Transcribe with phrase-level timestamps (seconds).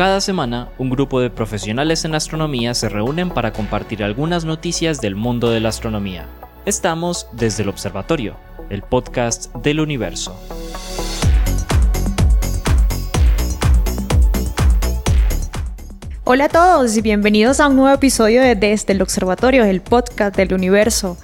[0.00, 5.14] Cada semana, un grupo de profesionales en astronomía se reúnen para compartir algunas noticias del
[5.14, 6.24] mundo de la astronomía.
[6.64, 8.34] Estamos desde el Observatorio,
[8.70, 10.34] el podcast del universo.
[16.24, 20.34] Hola a todos y bienvenidos a un nuevo episodio de Desde el Observatorio, el podcast
[20.34, 21.18] del universo.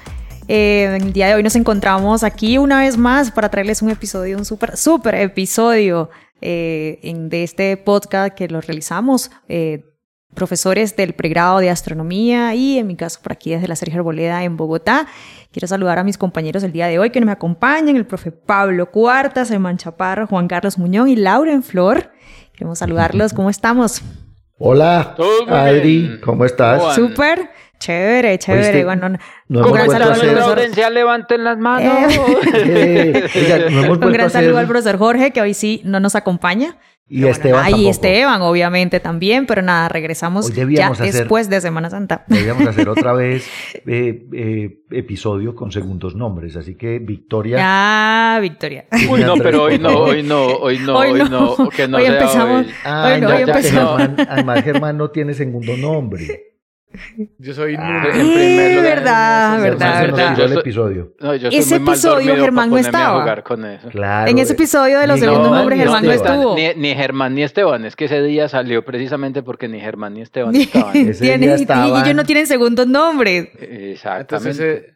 [0.48, 4.36] Eh, el día de hoy nos encontramos aquí una vez más para traerles un episodio,
[4.36, 6.10] un súper, súper episodio
[6.40, 9.30] eh, en, de este podcast que lo realizamos.
[9.48, 9.84] Eh,
[10.34, 14.44] profesores del pregrado de astronomía y en mi caso por aquí desde la Sergio Arboleda
[14.44, 15.08] en Bogotá.
[15.50, 18.90] Quiero saludar a mis compañeros el día de hoy que nos acompañan, el profe Pablo
[18.90, 22.10] Cuartas, Eman Chaparro, Juan Carlos Muñoz y Lauren Flor.
[22.52, 23.32] Queremos saludarlos.
[23.34, 24.02] ¿Cómo estamos?
[24.58, 25.14] Hola,
[25.48, 26.94] Adri, ¿cómo estás?
[26.94, 28.84] Súper, chévere, chévere.
[28.84, 30.92] bueno, no, no un gran saludo al profesor.
[30.92, 32.18] levanten las manos.
[32.54, 33.28] Eh,
[33.88, 36.76] un gran saludo al profesor Jorge, que hoy sí no nos acompaña.
[37.08, 37.76] Y Esteban.
[37.76, 42.24] y Esteban, obviamente, también, pero nada, regresamos ya después de Semana Santa.
[42.26, 43.48] Debíamos hacer otra vez
[43.86, 47.58] eh, eh, episodio con segundos nombres, así que Victoria.
[47.60, 48.86] Ah, Victoria.
[49.08, 51.52] Uy, no, pero hoy no, hoy no, hoy no, hoy no.
[51.52, 52.66] Hoy, empezamos.
[52.66, 54.02] hoy no, hoy empezamos.
[54.28, 56.55] además, Germán no tiene segundo nombre.
[57.38, 58.96] Yo soy ah, en primer lugar.
[58.96, 60.40] verdad, verdad, verdad.
[60.40, 61.12] el episodio.
[61.50, 63.42] ese episodio Germán no estaba.
[63.90, 66.56] Claro, en ese episodio de los segundos nombres Germán no estuvo.
[66.56, 67.84] Ni, ni, Germán ni Esteban.
[67.84, 70.96] Es que ese día salió precisamente porque ni Germán ni Esteban estaban.
[71.08, 71.88] ese día estaban...
[71.88, 73.48] Y ellos no tienen segundos nombres.
[73.60, 74.95] Exactamente.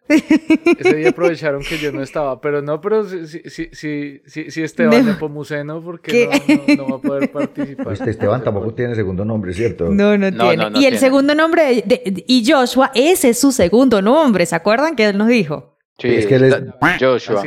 [0.78, 2.40] Ese, día aprovecharon que yo no estaba.
[2.40, 6.28] Pero no, pero si, si, si, si, Esteban de Pomuceno, porque
[6.76, 7.92] no, no, va a poder participar.
[7.92, 9.88] Este Esteban tampoco tiene segundo nombre, ¿cierto?
[9.90, 10.78] No, no, tiene.
[10.78, 11.84] y el segundo nombre
[12.26, 15.70] y Joshua, ese es su segundo nombre, ¿se acuerdan que él nos dijo?
[16.00, 16.54] Sí, es que él es
[16.98, 17.42] Joshua.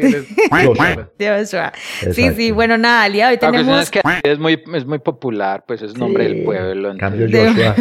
[1.20, 1.74] Joshua.
[2.12, 3.82] Sí, sí, bueno, nada, al día hoy tenemos...
[3.82, 6.92] Es, que es, muy, es muy popular, pues es nombre del pueblo.
[6.92, 7.76] En cambio, Joshua,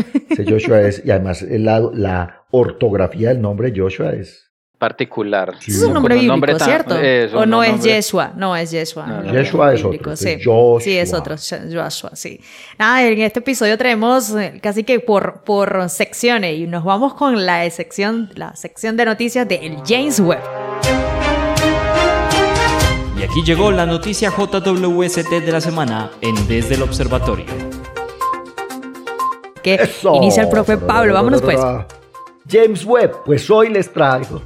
[0.48, 4.51] Joshua es, y además la, la ortografía del nombre Joshua es
[4.82, 5.54] particular.
[5.64, 6.96] es un nombre bíblico, ¿cierto?
[7.36, 8.32] ¿O no es Yeshua?
[8.34, 9.22] No es Yeshua.
[9.30, 10.16] Yeshua es otro.
[10.16, 10.38] Sí.
[10.80, 11.36] sí, es otro.
[11.36, 12.40] Joshua, sí.
[12.80, 17.46] Nada, en este episodio traemos eh, casi que por, por secciones y nos vamos con
[17.46, 20.42] la sección, la sección de noticias de el James Webb.
[23.16, 27.46] Y aquí llegó la noticia JWST de la semana en Desde el Observatorio.
[29.62, 31.14] Que inicia el profe Pablo.
[31.14, 31.60] Vámonos pues.
[32.50, 34.42] James Webb, pues hoy les traigo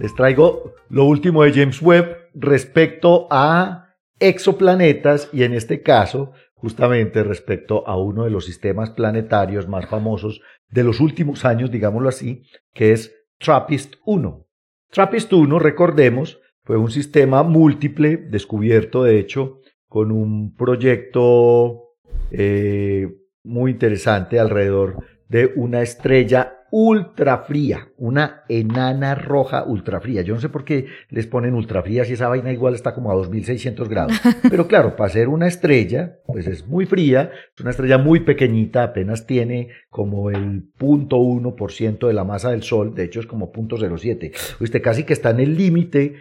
[0.00, 7.22] les traigo lo último de James Webb respecto a exoplanetas y en este caso justamente
[7.22, 12.42] respecto a uno de los sistemas planetarios más famosos de los últimos años, digámoslo así,
[12.72, 14.46] que es TRAPPIST-1.
[14.92, 21.94] TRAPPIST-1, recordemos, fue un sistema múltiple, descubierto de hecho con un proyecto
[22.30, 23.08] eh,
[23.44, 30.20] muy interesante alrededor de una estrella ultra fría, una enana roja ultra fría.
[30.20, 33.10] Yo no sé por qué les ponen ultra fría si esa vaina igual está como
[33.10, 34.20] a 2600 grados.
[34.50, 38.82] Pero claro, para ser una estrella, pues es muy fría, es una estrella muy pequeñita,
[38.82, 44.60] apenas tiene como el 0.1% de la masa del Sol, de hecho es como 0.07.
[44.60, 46.16] Usted casi que está en el límite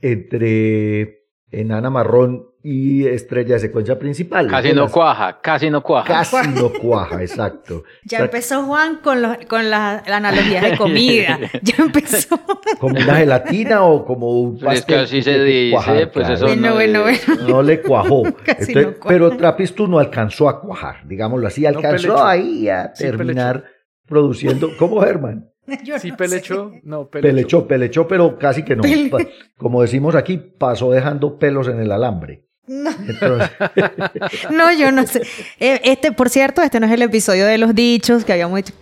[0.00, 1.19] entre
[1.50, 4.46] enana marrón y estrella de secuencia principal.
[4.48, 6.06] Casi no cuaja, casi no cuaja.
[6.06, 7.84] Casi no cuaja, exacto.
[8.04, 11.38] Ya empezó Juan con, con la, analogía de comida.
[11.62, 12.38] Ya empezó.
[12.78, 14.78] ¿Como una gelatina o como un pastel?
[14.78, 17.48] Es que así se dice, pues eso bueno, no, bueno, bueno.
[17.48, 18.22] no le cuajó.
[19.08, 23.64] Pero Trapistu no alcanzó a cuajar, digámoslo así, alcanzó ahí a terminar
[24.06, 24.70] produciendo.
[24.78, 25.50] ¿Cómo, Germán?
[26.00, 26.72] sí, pelechó.
[26.82, 27.66] No, pelechó.
[27.66, 28.08] pelechó.
[28.08, 28.82] pero casi que no.
[29.56, 32.44] Como decimos aquí, pasó dejando pelos en el alambre.
[32.70, 32.92] No.
[34.52, 35.22] no, yo no sé.
[35.58, 38.72] Eh, este, por cierto, este no es el episodio de los dichos que habíamos dicho,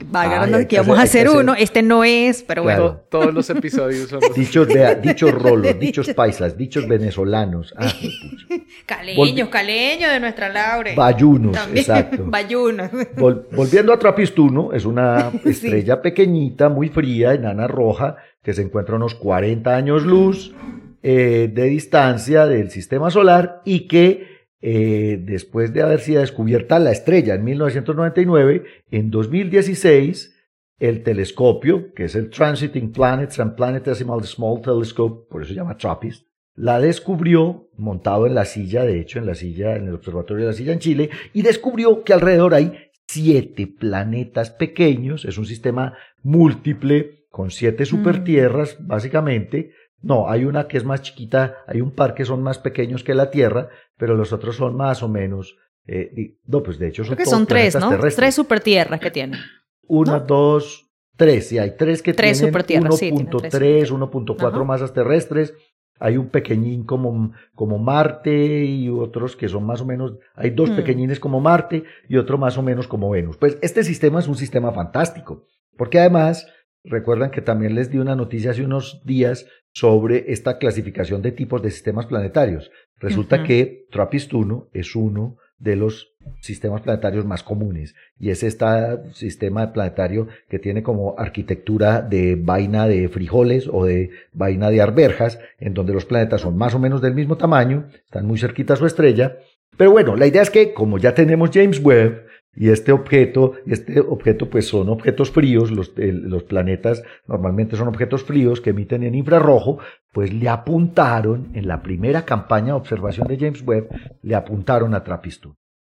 [0.69, 1.55] que íbamos a hacer uno.
[1.55, 3.01] Este no es, pero bueno.
[3.09, 7.73] Todos los episodios son dichos, de, dichos rolos, dichos paisas, dichos venezolanos.
[7.79, 7.91] Ah,
[8.87, 10.95] caleños, caleños de nuestra Laure.
[10.95, 12.25] Bayunos, exacto.
[12.27, 12.91] Bayunos.
[13.17, 18.97] volviendo a Trapistuno, es una estrella pequeñita, muy fría, enana roja, que se encuentra a
[18.97, 20.55] unos 40 años luz
[21.03, 26.91] eh, de distancia del sistema solar y que eh, después de haber sido descubierta la
[26.91, 30.35] estrella en 1999, en 2016
[30.79, 35.77] el telescopio, que es el Transiting Planets and Planetesimal Small Telescope, por eso se llama
[35.77, 40.45] TRAPPIST, la descubrió montado en la silla, de hecho en la silla, en el observatorio
[40.45, 45.47] de la silla en Chile, y descubrió que alrededor hay siete planetas pequeños, es un
[45.47, 47.87] sistema múltiple con siete mm.
[47.87, 52.59] supertierras, básicamente, no, hay una que es más chiquita, hay un par que son más
[52.59, 55.57] pequeños que la Tierra, pero los otros son más o menos
[55.91, 57.89] Eh, no, pues de hecho son, son tres, ¿no?
[57.89, 58.17] Terrestres.
[58.17, 59.41] Tres supertierras que tienen.
[59.87, 61.51] Una, dos, tres.
[61.53, 65.55] Y hay tres que tres tienen 1.3, 1.4 masas terrestres.
[65.99, 70.71] Hay un pequeñín como, como Marte y otros que son más o menos, hay dos
[70.71, 70.77] hmm.
[70.77, 73.37] pequeñines como Marte y otro más o menos como Venus.
[73.37, 75.45] Pues este sistema es un sistema fantástico,
[75.77, 76.47] porque además,
[76.85, 79.47] recuerdan que también les di una noticia hace unos días
[79.79, 82.73] sobre esta clasificación de tipos de sistemas planetarios.
[82.99, 88.67] Resulta que TRAPPIST-1 es uno de los sistemas planetarios más comunes y es este
[89.13, 95.39] sistema planetario que tiene como arquitectura de vaina de frijoles o de vaina de arberjas
[95.61, 98.77] en donde los planetas son más o menos del mismo tamaño, están muy cerquita a
[98.77, 99.39] su estrella,
[99.77, 104.01] pero bueno, la idea es que como ya tenemos James Webb y este objeto, este
[104.01, 109.15] objeto pues son objetos fríos, los, los planetas normalmente son objetos fríos que emiten en
[109.15, 109.79] infrarrojo,
[110.13, 113.89] pues le apuntaron en la primera campaña de observación de James Webb,
[114.23, 115.45] le apuntaron a Trappist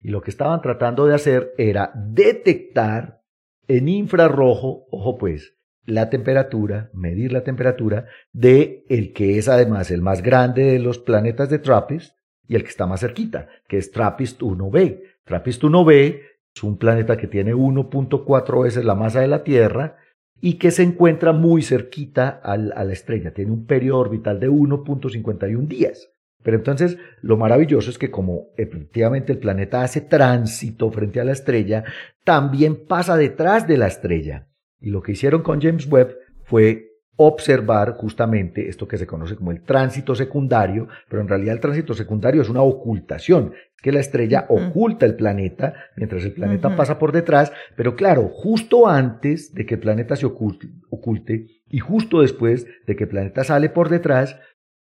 [0.06, 3.24] y lo que estaban tratando de hacer era detectar
[3.68, 10.04] en infrarrojo, ojo pues, la temperatura, medir la temperatura de el que es además el
[10.04, 12.16] más grande de los planetas de TRAPPIST
[12.48, 15.02] y el que está más cerquita, que es TRAPPIST 1b.
[15.24, 16.22] TRAPPIST 1b
[16.56, 19.98] es un planeta que tiene 1.4 veces la masa de la Tierra
[20.40, 23.34] y que se encuentra muy cerquita a la estrella.
[23.34, 26.12] Tiene un periodo orbital de 1.51 días.
[26.44, 31.32] Pero entonces lo maravilloso es que como efectivamente el planeta hace tránsito frente a la
[31.32, 31.84] estrella,
[32.24, 34.48] también pasa detrás de la estrella.
[34.80, 39.52] Y lo que hicieron con James Webb fue observar justamente esto que se conoce como
[39.52, 44.48] el tránsito secundario, pero en realidad el tránsito secundario es una ocultación, que la estrella
[44.50, 49.76] oculta el planeta mientras el planeta pasa por detrás, pero claro, justo antes de que
[49.76, 54.40] el planeta se oculte, oculte y justo después de que el planeta sale por detrás,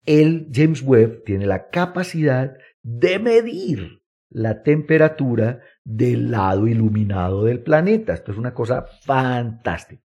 [0.04, 8.12] el James Webb tiene la capacidad de medir la temperatura del lado iluminado del planeta.
[8.12, 10.02] Esto es una cosa fantástica.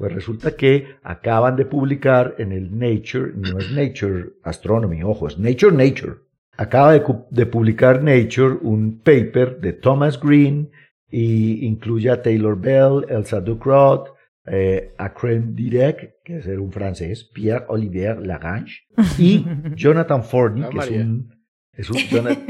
[0.00, 5.38] Pues resulta que acaban de publicar en el Nature, no es Nature Astronomy, ojo, es
[5.38, 6.14] Nature Nature.
[6.56, 10.70] Acaba de, publicar Nature un paper de Thomas Green
[11.10, 14.14] y incluye a Taylor Bell, Elsa Ducrot,
[14.46, 18.86] eh, Crème Direct, que es un francés, Pierre-Olivier Lagrange,
[19.18, 19.44] y
[19.76, 21.34] Jonathan Forney, que es un...
[21.74, 21.98] Es un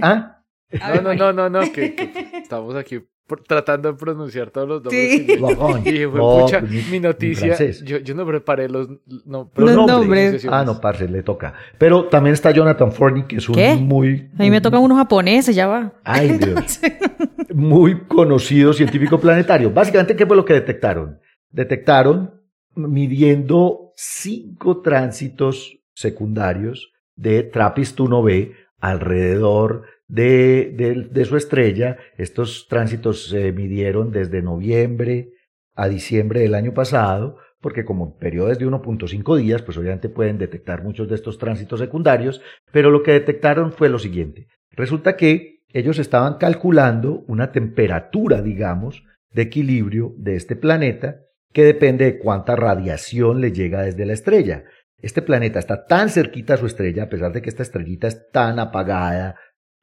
[0.02, 0.39] ¿Ah?
[0.72, 1.94] No, no, no, no, no, que,
[2.34, 3.00] estamos aquí
[3.46, 5.11] tratando de pronunciar todos los nombres.
[5.12, 6.02] Sí.
[6.02, 7.56] Y fue mi noticia.
[7.84, 8.88] Yo, yo, no preparé los,
[9.25, 10.46] no, los nombres.
[10.50, 11.55] Ah, no, parce, le toca.
[11.78, 14.31] Pero también está Jonathan Forney, que es un muy.
[14.38, 15.93] A mí me tocan unos japoneses, ya va.
[16.05, 16.81] Ay, Dios.
[17.55, 19.70] muy conocido científico planetario.
[19.70, 21.19] Básicamente, ¿qué fue lo que detectaron?
[21.50, 22.40] detectaron
[22.75, 31.98] midiendo cinco tránsitos secundarios de TRAPPIST-1b alrededor de, de, su estrella.
[32.18, 35.30] Estos tránsitos se midieron desde noviembre
[35.74, 40.82] a diciembre del año pasado, porque como periodos de 1.5 días, pues obviamente pueden detectar
[40.82, 42.42] muchos de estos tránsitos secundarios,
[42.72, 44.48] pero lo que detectaron fue lo siguiente.
[44.72, 51.20] Resulta que ellos estaban calculando una temperatura, digamos, de equilibrio de este planeta
[51.52, 54.64] que depende de cuánta radiación le llega desde la estrella.
[54.98, 58.30] Este planeta está tan cerquita a su estrella, a pesar de que esta estrellita es
[58.30, 59.36] tan apagada,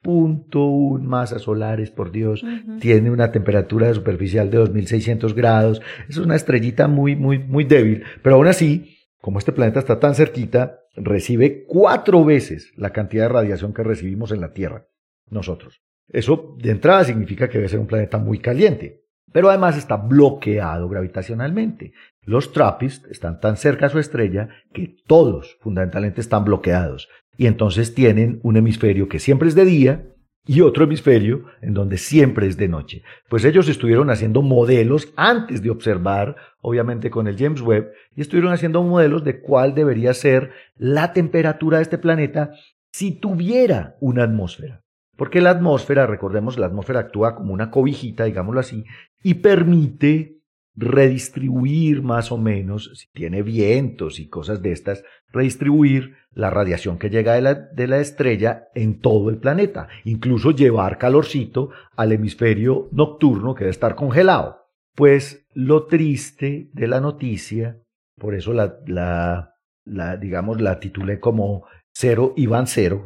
[0.08, 2.42] punto un masas solares, por Dios,
[2.80, 8.38] tiene una temperatura superficial de 2600 grados, es una estrellita muy, muy, muy débil, pero
[8.38, 13.74] aún así, como este planeta está tan cerquita, recibe cuatro veces la cantidad de radiación
[13.74, 14.88] que recibimos en la Tierra,
[15.30, 15.82] nosotros.
[16.08, 19.04] Eso de entrada significa que debe ser un planeta muy caliente.
[19.34, 21.92] Pero además está bloqueado gravitacionalmente.
[22.22, 27.94] Los TRAPPIST están tan cerca a su estrella que todos fundamentalmente están bloqueados y entonces
[27.94, 30.06] tienen un hemisferio que siempre es de día
[30.46, 33.04] y otro hemisferio en donde siempre es de noche.
[33.30, 38.54] Pues ellos estuvieron haciendo modelos antes de observar, obviamente con el James Webb, y estuvieron
[38.54, 42.52] haciendo modelos de cuál debería ser la temperatura de este planeta
[42.92, 44.84] si tuviera una atmósfera.
[45.18, 48.86] Porque la atmósfera, recordemos, la atmósfera actúa como una cobijita, digámoslo así,
[49.24, 50.37] y permite
[50.78, 55.04] redistribuir más o menos, si tiene vientos y cosas de estas,
[55.34, 60.52] redistribuir la radiación que llega de la, de la, estrella en todo el planeta, incluso
[60.52, 64.68] llevar calorcito al hemisferio nocturno que debe estar congelado.
[64.96, 67.82] Pues lo triste de la noticia,
[68.18, 73.06] por eso la, la, la digamos, la titulé como Cero y van cero,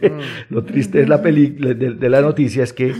[0.00, 0.20] Mm.
[0.54, 2.94] Lo triste es la de, la noticia es que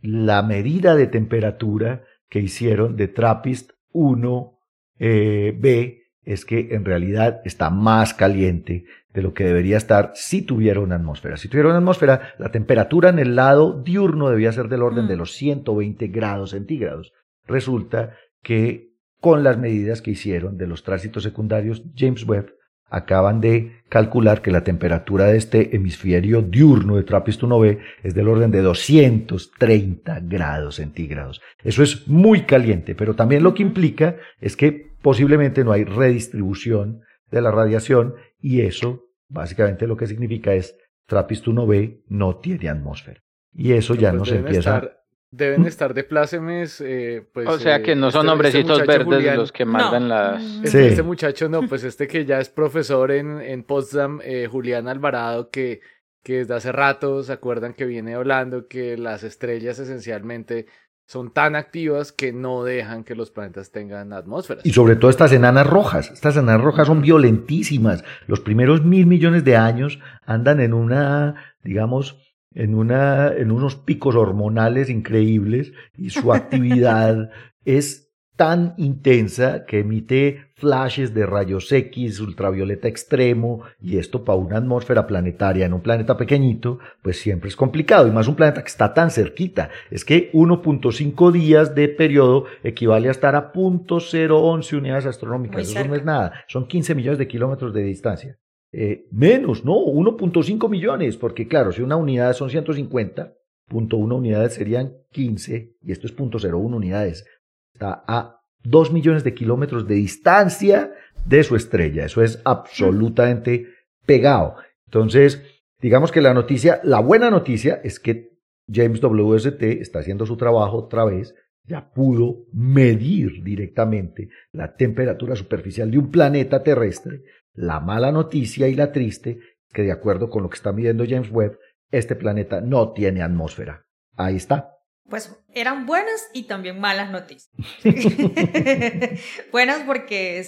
[0.00, 4.50] la medida de temperatura que hicieron de TRAPPIST 1B
[4.98, 10.80] eh, es que en realidad está más caliente de lo que debería estar si tuviera
[10.80, 11.36] una atmósfera.
[11.36, 15.14] Si tuviera una atmósfera, la temperatura en el lado diurno debía ser del orden de
[15.14, 15.18] mm.
[15.20, 17.12] los 120 grados centígrados.
[17.46, 22.52] Resulta que con las medidas que hicieron de los tránsitos secundarios, James Webb
[22.88, 28.50] acaban de calcular que la temperatura de este hemisferio diurno de TRAPPIST-1b es del orden
[28.50, 31.40] de 230 grados centígrados.
[31.62, 37.02] Eso es muy caliente, pero también lo que implica es que posiblemente no hay redistribución
[37.30, 40.76] de la radiación y eso básicamente lo que significa es
[41.08, 43.20] TRAPPIST-1b no tiene atmósfera.
[43.52, 45.03] Y eso ya nos empieza
[45.36, 45.66] deben mm.
[45.66, 46.80] estar de plácemes.
[46.80, 50.42] Eh, pues, o sea que no son este, hombrecitos este verdes los que mandan las.
[50.62, 54.88] Este, este, muchacho no, pues este que ya es profesor en, en Potsdam, eh, Julián
[54.88, 55.80] Alvarado, que,
[56.22, 60.66] que desde hace rato se acuerdan que viene hablando que las estrellas esencialmente
[61.06, 64.64] son tan activas que no dejan que los planetas tengan atmósferas.
[64.64, 66.10] Y sobre todo estas enanas rojas.
[66.10, 68.04] Estas enanas rojas son violentísimas.
[68.26, 72.23] Los primeros mil millones de años andan en una, digamos,
[72.54, 77.30] en, una, en unos picos hormonales increíbles y su actividad
[77.64, 78.04] es
[78.36, 85.06] tan intensa que emite flashes de rayos X, ultravioleta extremo, y esto para una atmósfera
[85.06, 88.92] planetaria en un planeta pequeñito, pues siempre es complicado, y más un planeta que está
[88.92, 89.70] tan cerquita.
[89.90, 95.94] Es que 1.5 días de periodo equivale a estar a .011 unidades astronómicas, eso no
[95.94, 98.38] es nada, son 15 millones de kilómetros de distancia.
[98.76, 103.32] Eh, menos, no, 1.5 millones, porque claro, si una unidad son 150,
[103.68, 107.24] punto una unidades serían 15, y esto es punto 0.01 unidades.
[107.72, 110.92] Está a 2 millones de kilómetros de distancia
[111.24, 112.06] de su estrella.
[112.06, 113.68] Eso es absolutamente
[114.04, 114.56] pegado.
[114.86, 115.40] Entonces,
[115.80, 118.32] digamos que la noticia, la buena noticia es que
[118.68, 125.92] James WST está haciendo su trabajo otra vez, ya pudo medir directamente la temperatura superficial
[125.92, 127.22] de un planeta terrestre
[127.54, 129.38] la mala noticia y la triste
[129.72, 131.58] que de acuerdo con lo que está midiendo James Webb,
[131.90, 133.86] este planeta no tiene atmósfera.
[134.16, 134.70] Ahí está.
[135.08, 137.50] Pues eran buenas y también malas noticias.
[139.52, 140.42] buenas porque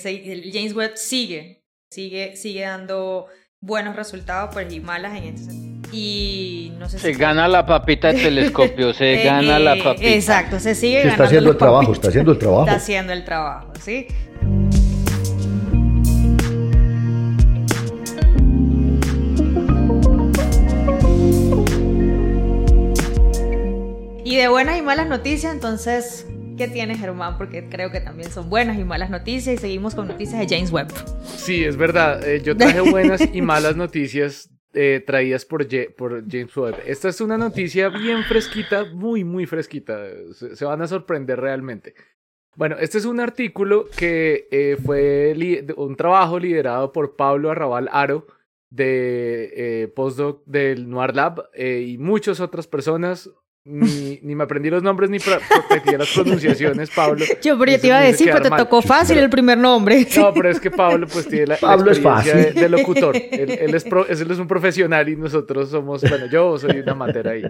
[0.52, 3.26] James Webb sigue, sigue, sigue dando
[3.60, 5.76] buenos resultados, pues y malas en este sentido.
[5.92, 10.08] Y no sé se gana la papita de telescopio, se gana la papita.
[10.08, 11.12] Exacto, se sigue ganando.
[11.12, 12.64] Está haciendo el trabajo, está haciendo el trabajo.
[12.64, 14.08] Está haciendo el trabajo, ¿sí?
[24.26, 26.26] Y de buenas y malas noticias, entonces,
[26.59, 27.38] ¿qué tienes, Germán?
[27.38, 30.73] Porque creo que también son buenas y malas noticias y seguimos con noticias de James
[30.73, 30.88] Webb.
[31.23, 32.28] Sí, es verdad.
[32.28, 35.64] Eh, yo traje buenas y malas noticias eh, traídas por,
[35.95, 36.75] por, James Webb.
[36.85, 39.97] Esta es una noticia bien fresquita, muy, muy fresquita.
[40.33, 41.95] Se, van a sorprender realmente.
[42.56, 45.37] Bueno, este es un artículo que eh, fue
[45.76, 48.26] un trabajo liderado por Pablo Arrabal Aro
[48.71, 53.30] de postdoc del Noir Lab y muchas otras personas
[53.66, 57.25] ni, ni, me aprendí los nombres ni practiqué las pronunciaciones, Pablo.
[57.42, 60.06] Yo, pero yo te iba a decir, pero te tocó fácil el primer nombre.
[60.16, 63.14] No, pero es que Pablo pues tiene la, Pablo experiencia es De, locutor.
[63.16, 67.28] Él, él, es él, es un profesional y nosotros somos, bueno, yo soy una amateur
[67.28, 67.42] ahí.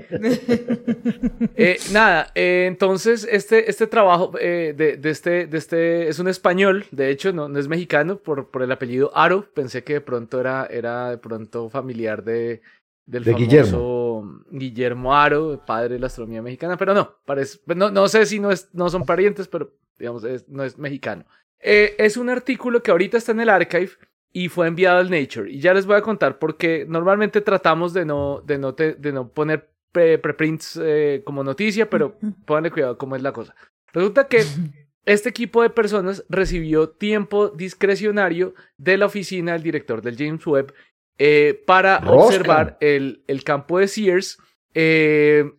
[1.54, 6.28] Eh, nada, eh, entonces este, este trabajo eh, de, de, este, de este es un
[6.28, 10.00] español, de hecho no, no es mexicano por, por el apellido Aro, pensé que de
[10.00, 12.62] pronto era, era de pronto familiar de,
[13.06, 14.42] del de Guillermo.
[14.50, 18.50] Guillermo Aro, padre de la astronomía mexicana, pero no, parece, no, no sé si no,
[18.50, 21.24] es, no son parientes, pero digamos, no es mexicano.
[21.60, 23.90] Eh, es un artículo que ahorita está en el archive
[24.32, 25.50] y fue enviado al Nature.
[25.50, 29.28] Y ya les voy a contar porque normalmente tratamos de no, de no, de no
[29.28, 33.54] poner preprints eh, como noticia, pero pónganle cuidado cómo es la cosa.
[33.92, 34.44] Resulta que
[35.06, 40.74] este equipo de personas recibió tiempo discrecionario de la oficina del director del James Webb
[41.18, 44.38] eh, para observar el, el, campo de Sears
[44.74, 45.50] eh,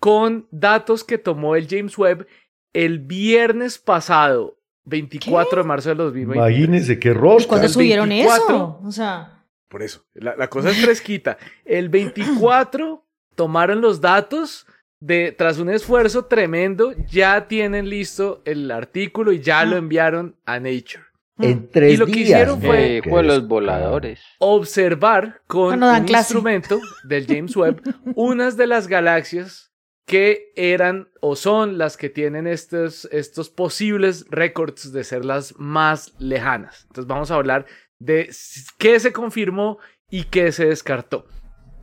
[0.00, 2.26] con datos que tomó el James Webb
[2.72, 6.38] el viernes pasado, 24 de marzo de 2020.
[6.38, 7.50] Imagínense qué rosca.
[7.50, 8.80] ¿Cuándo subieron eso?
[8.82, 9.44] O sea.
[9.68, 11.38] Por eso, la, la cosa es fresquita.
[11.64, 13.04] El 24
[13.34, 14.66] tomaron los datos
[15.00, 19.78] de, tras un esfuerzo tremendo, ya tienen listo el artículo y ya lo ah.
[19.78, 21.04] enviaron a Nature.
[21.38, 24.20] En tres y lo que hicieron fue los voladores.
[24.38, 27.82] observar con un instrumento del James Webb
[28.14, 29.72] unas de las galaxias
[30.06, 36.14] que eran o son las que tienen estos, estos posibles récords de ser las más
[36.18, 36.84] lejanas.
[36.88, 37.66] Entonces vamos a hablar
[37.98, 38.30] de
[38.78, 39.78] qué se confirmó
[40.10, 41.26] y qué se descartó.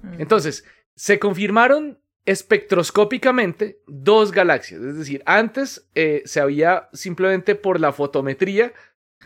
[0.04, 0.22] Mm.
[0.22, 0.66] Entonces,
[0.96, 4.82] se confirmaron espectroscópicamente dos galaxias.
[4.82, 8.74] Es decir, antes eh, se había simplemente por la fotometría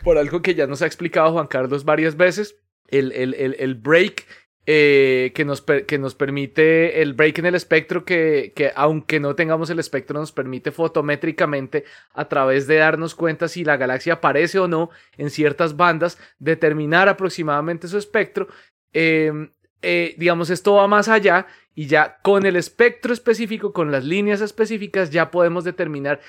[0.04, 3.75] por algo que ya nos ha explicado Juan Carlos varias veces, el, el, el, el
[3.75, 4.25] break
[4.68, 9.36] eh, que, nos que nos permite, el break en el espectro que, que aunque no
[9.36, 14.58] tengamos el espectro nos permite fotométricamente a través de darnos cuenta si la galaxia aparece
[14.58, 18.48] o no en ciertas bandas, determinar aproximadamente su espectro.
[18.92, 19.52] Em,
[19.84, 24.42] eh, digamos, esto va más allá y ya con el espectro específico, con las líneas
[24.42, 26.22] específicas, ya podemos determinar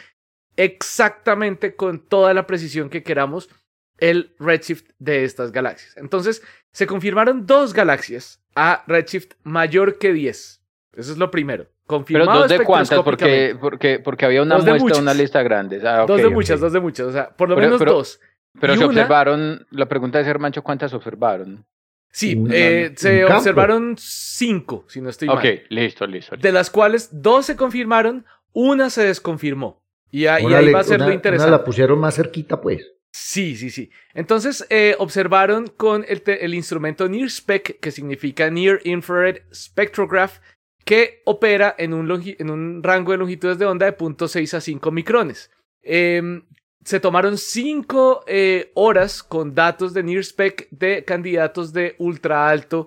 [0.56, 3.48] exactamente con toda la precisión que queramos
[3.98, 5.96] el redshift de estas galaxias.
[5.96, 10.62] Entonces, se confirmaron dos galaxias a redshift mayor que 10.
[10.96, 11.66] Eso es lo primero.
[11.86, 15.80] Confirmado Pero dos de cuántas, porque, porque, porque había una muestra, una lista grande.
[15.86, 17.06] Ah, dos de muchas, dos de muchas.
[17.06, 18.20] O sea, por lo menos dos.
[18.60, 21.64] Pero se observaron, la pregunta es, Hermancho, ¿cuántas observaron?
[22.10, 25.36] Sí, eh, se observaron cinco, si no estoy mal.
[25.36, 29.82] Ok, listo, listo, De las cuales dos se confirmaron, una se desconfirmó.
[30.10, 31.50] Y, ahí va a ser lo interesante.
[31.50, 32.92] Una la pusieron más cerquita, pues.
[33.12, 33.90] Sí, sí, sí.
[34.12, 40.38] Entonces eh, observaron con el, el, instrumento NIRSPEC, que significa Near Infrared Spectrograph,
[40.84, 44.90] que opera en un, en un rango de longitudes de onda de 0.6 a 5
[44.90, 45.50] micrones.
[45.82, 46.44] Em,
[46.84, 52.86] se tomaron 5 eh, horas con datos de NIRSPEC de candidatos de ultra alto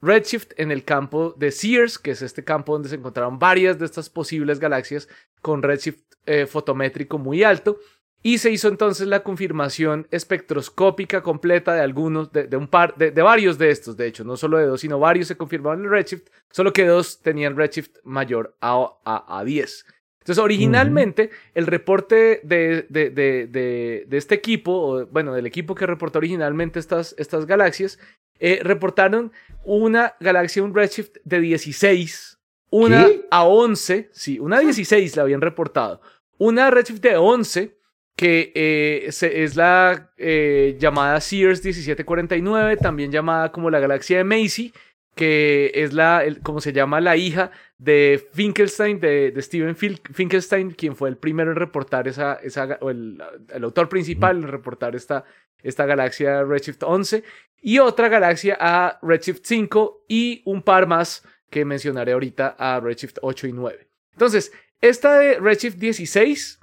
[0.00, 3.86] redshift en el campo de Sears, que es este campo donde se encontraron varias de
[3.86, 5.08] estas posibles galaxias
[5.42, 7.78] con redshift eh, fotométrico muy alto.
[8.22, 13.56] Y se hizo entonces la confirmación espectroscópica completa de algunos, de, un par, de, varios
[13.56, 16.74] de estos, de hecho, no solo de dos, sino varios se confirmaron el redshift, solo
[16.74, 19.86] que dos tenían redshift mayor a, a, 10.
[20.18, 27.14] Entonces, originalmente, el reporte de, de, este equipo, bueno, del equipo que reportó originalmente estas,
[27.16, 27.98] estas galaxias,
[28.38, 29.32] eh, reportaron
[29.64, 32.39] una galaxia, un redshift de 16,
[32.70, 36.00] una a 11, sí, una a 16 la habían reportado,
[36.38, 37.80] una redshift de 11
[38.20, 44.74] que eh, es la eh, llamada Sears 1749, también llamada como la galaxia de Macy,
[45.14, 50.96] que es la, como se llama, la hija de Finkelstein, de, de Steven Finkelstein, quien
[50.96, 53.22] fue el primero en reportar esa, esa o el,
[53.54, 55.24] el, autor principal en reportar esta,
[55.62, 57.24] esta galaxia Redshift 11,
[57.62, 63.18] y otra galaxia a Redshift 5 y un par más que mencionaré ahorita a Redshift
[63.22, 63.88] 8 y 9.
[64.12, 66.60] Entonces, esta de Redshift 16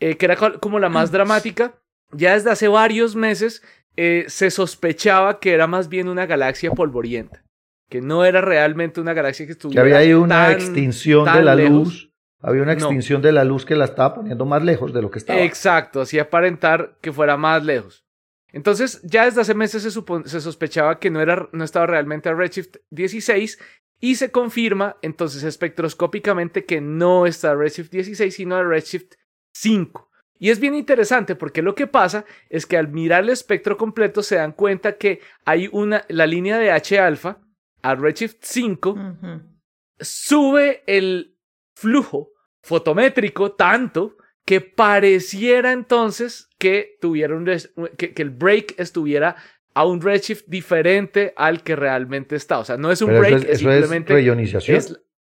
[0.00, 1.74] eh, que era como la más dramática,
[2.12, 3.62] ya desde hace varios meses
[3.96, 7.44] eh, se sospechaba que era más bien una galaxia polvorienta,
[7.88, 9.82] que no era realmente una galaxia que estuviera.
[9.82, 12.08] Que había ahí una extinción de la luz.
[12.42, 15.18] Había una extinción de la luz que la estaba poniendo más lejos de lo que
[15.18, 15.42] estaba.
[15.42, 18.06] Exacto, hacía aparentar que fuera más lejos.
[18.52, 22.34] Entonces, ya desde hace meses se, se sospechaba que no, era, no estaba realmente a
[22.34, 23.58] Redshift 16
[24.00, 29.14] y se confirma entonces espectroscópicamente que no está a Redshift 16, sino a Redshift
[29.52, 30.10] 5.
[30.38, 34.22] Y es bien interesante porque lo que pasa es que al mirar el espectro completo
[34.22, 37.38] se dan cuenta que hay una, la línea de H alfa
[37.82, 38.96] a Redshift 5
[40.00, 41.36] sube el
[41.74, 42.32] flujo
[42.62, 47.44] fotométrico tanto que pareciera entonces que tuvieron
[47.96, 49.36] que, el break estuviera
[49.74, 52.58] a un redshift diferente al que realmente está.
[52.58, 54.14] O sea, no es un break, es, simplemente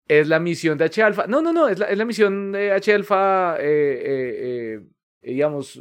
[0.09, 1.27] es la misión de H-alfa.
[1.27, 4.81] No, no, no, es la, es la misión de H-alfa, eh, eh, eh,
[5.23, 5.81] digamos...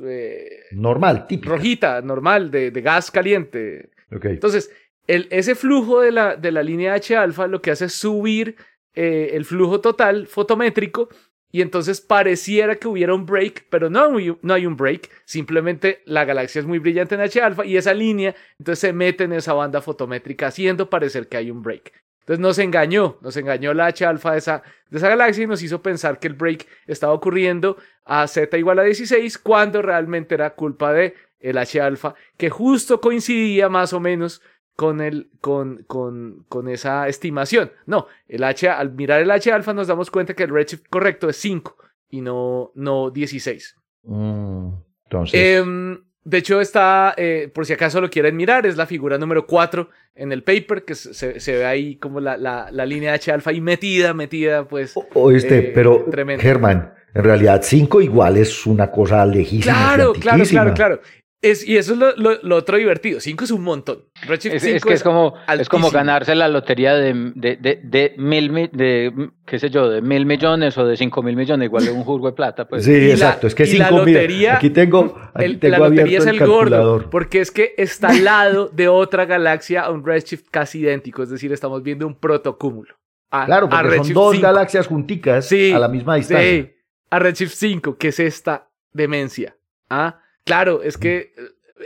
[0.71, 1.55] normal, típica.
[1.55, 3.89] Rojita, normal, de, de gas caliente.
[4.11, 4.71] Entonces,
[5.07, 8.55] el, ese flujo de la, de la línea H-alfa lo que hace es subir
[8.93, 11.07] el flujo total fotométrico
[11.51, 14.09] y entonces pareciera que hubiera un break, pero no,
[14.41, 18.35] no hay un break, simplemente la galaxia es muy brillante en H-alfa y esa línea
[18.59, 21.91] entonces se mete en esa banda fotométrica haciendo parecer que hay un break.
[22.19, 25.63] Entonces nos engañó, nos engañó la H alfa de esa, de esa galaxia y nos
[25.63, 30.51] hizo pensar que el break estaba ocurriendo a Z igual a 16 cuando realmente era
[30.51, 34.43] culpa de el H alfa que justo coincidía más o menos
[34.79, 37.69] con, el, con, con, con esa estimación.
[37.85, 41.27] No, el H, al mirar el H alfa nos damos cuenta que el redshift correcto
[41.27, 41.75] es 5
[42.11, 43.75] y no, no 16.
[44.03, 44.69] Mm,
[45.03, 45.57] entonces...
[45.59, 49.45] Em, de hecho, está, eh, por si acaso lo quieren mirar, es la figura número
[49.45, 53.33] 4 en el paper, que se, se ve ahí como la, la, la, línea H
[53.33, 54.93] alfa y metida, metida, pues.
[55.13, 56.05] Oíste, eh, pero
[56.39, 59.73] Germán, en realidad 5 igual es una cosa lejísima.
[59.73, 61.01] Claro, claro, claro, claro.
[61.41, 63.21] Es, y eso es lo, lo, otro divertido.
[63.21, 64.03] 5 es un montón.
[64.29, 68.69] es, es, que es, como, es como ganarse la lotería de, de, de, de, mil,
[68.73, 72.03] de, qué sé yo, de mil millones o de cinco mil millones, igual de un
[72.03, 72.67] jurgo de plata.
[72.67, 72.83] Pues.
[72.83, 73.47] Sí, exacto.
[73.47, 74.17] es que cinco mil.
[74.49, 78.67] Aquí tengo, aquí tengo la lotería es el, gordo, porque es que está al lado
[78.67, 81.23] de otra galaxia a un redshift casi idéntico.
[81.23, 82.95] Es decir, estamos viendo un protocúmulo.
[83.29, 86.49] claro, porque son dos galaxias junticas a la misma distancia.
[86.49, 86.69] Sí,
[87.11, 89.55] a redshift 5, que es esta demencia.
[89.89, 90.19] ¿Ah?
[90.45, 91.31] Claro, es que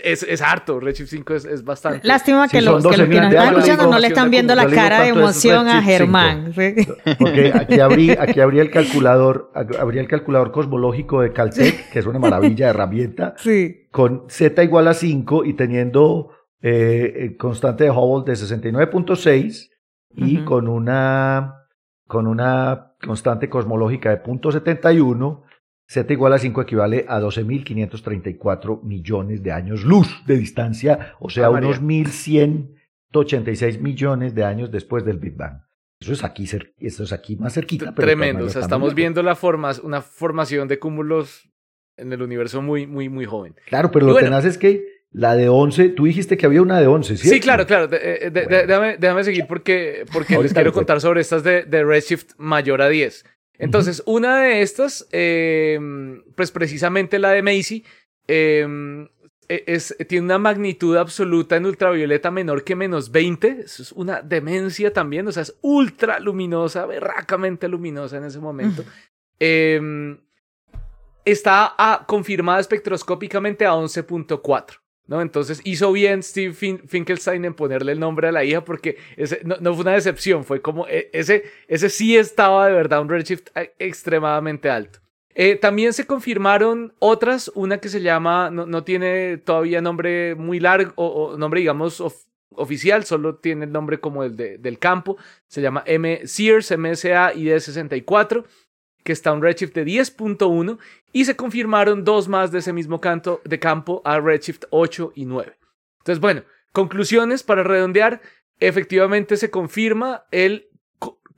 [0.03, 2.07] es, es harto, Redshift 5 es, es bastante.
[2.07, 4.31] Lástima que Sí, los que, los que 12.000 nos de están escuchando no le están
[4.31, 6.51] viendo la cara de emoción a Germán.
[7.19, 12.05] Porque aquí abrí, aquí abrí el calculador, abrí el calculador cosmológico de Caltech, que es
[12.05, 13.87] una maravilla de herramienta, Sí.
[13.91, 19.69] con z igual a 5 y teniendo eh, eh, constante de Hubble de 69.6
[20.15, 20.45] y Ujú.
[20.45, 21.55] con una
[22.07, 25.41] con una constante cosmológica de 0.71,
[25.87, 31.45] z igual a 5 equivale a 12.534 millones de años luz de distancia, o sea,
[31.47, 35.61] Ah, unos 1.186 millones de años después del Big Bang.
[35.99, 36.47] Eso es aquí,
[36.79, 37.93] eso es aquí más cerquita.
[37.95, 41.49] pero Tremendo, o sea, estamos viendo la forma, una formación de cúmulos
[41.97, 43.55] en el universo muy, muy, muy joven.
[43.67, 44.27] Claro, pero Y lo bueno.
[44.27, 47.35] tenaz es que la de 11, tú dijiste que había una de 11, ¿cierto?
[47.35, 47.87] Sí, claro, claro.
[47.87, 48.67] de- de- de- Bueno.
[48.67, 52.89] déjame, déjame seguir porque, porque les quiero contar sobre estas de, de Redshift mayor a
[52.89, 53.23] 10.
[53.57, 55.79] Entonces, una de estas, eh,
[56.35, 57.83] pues precisamente la de Macy,
[58.27, 59.07] eh,
[59.47, 63.61] es, tiene una magnitud absoluta en ultravioleta menor que menos 20.
[63.65, 68.83] Eso es una demencia también, o sea, es ultra luminosa, berracamente luminosa en ese momento.
[69.39, 70.17] Eh,
[71.25, 74.81] está a- confirmada espectroscópicamente a 11.4.
[75.07, 75.21] ¿no?
[75.21, 79.41] Entonces hizo bien Steve Fin- Finkelstein en ponerle el nombre a la hija porque ese,
[79.43, 83.09] no, no fue una decepción, fue como e- ese, ese sí estaba de verdad un
[83.09, 84.99] redshift eh, extremadamente alto.
[85.35, 90.59] Eh, también se confirmaron otras, una que se llama, no, no tiene todavía nombre muy
[90.59, 95.17] largo, o, nombre digamos of- oficial, solo tiene el nombre como el de- del campo,
[95.47, 98.43] se llama M Sears MSA ID64
[99.03, 100.77] que está un redshift de 10.1
[101.11, 105.25] y se confirmaron dos más de ese mismo canto de campo a redshift 8 y
[105.25, 105.57] 9.
[105.99, 108.21] Entonces, bueno, conclusiones para redondear,
[108.59, 110.67] efectivamente se confirma el,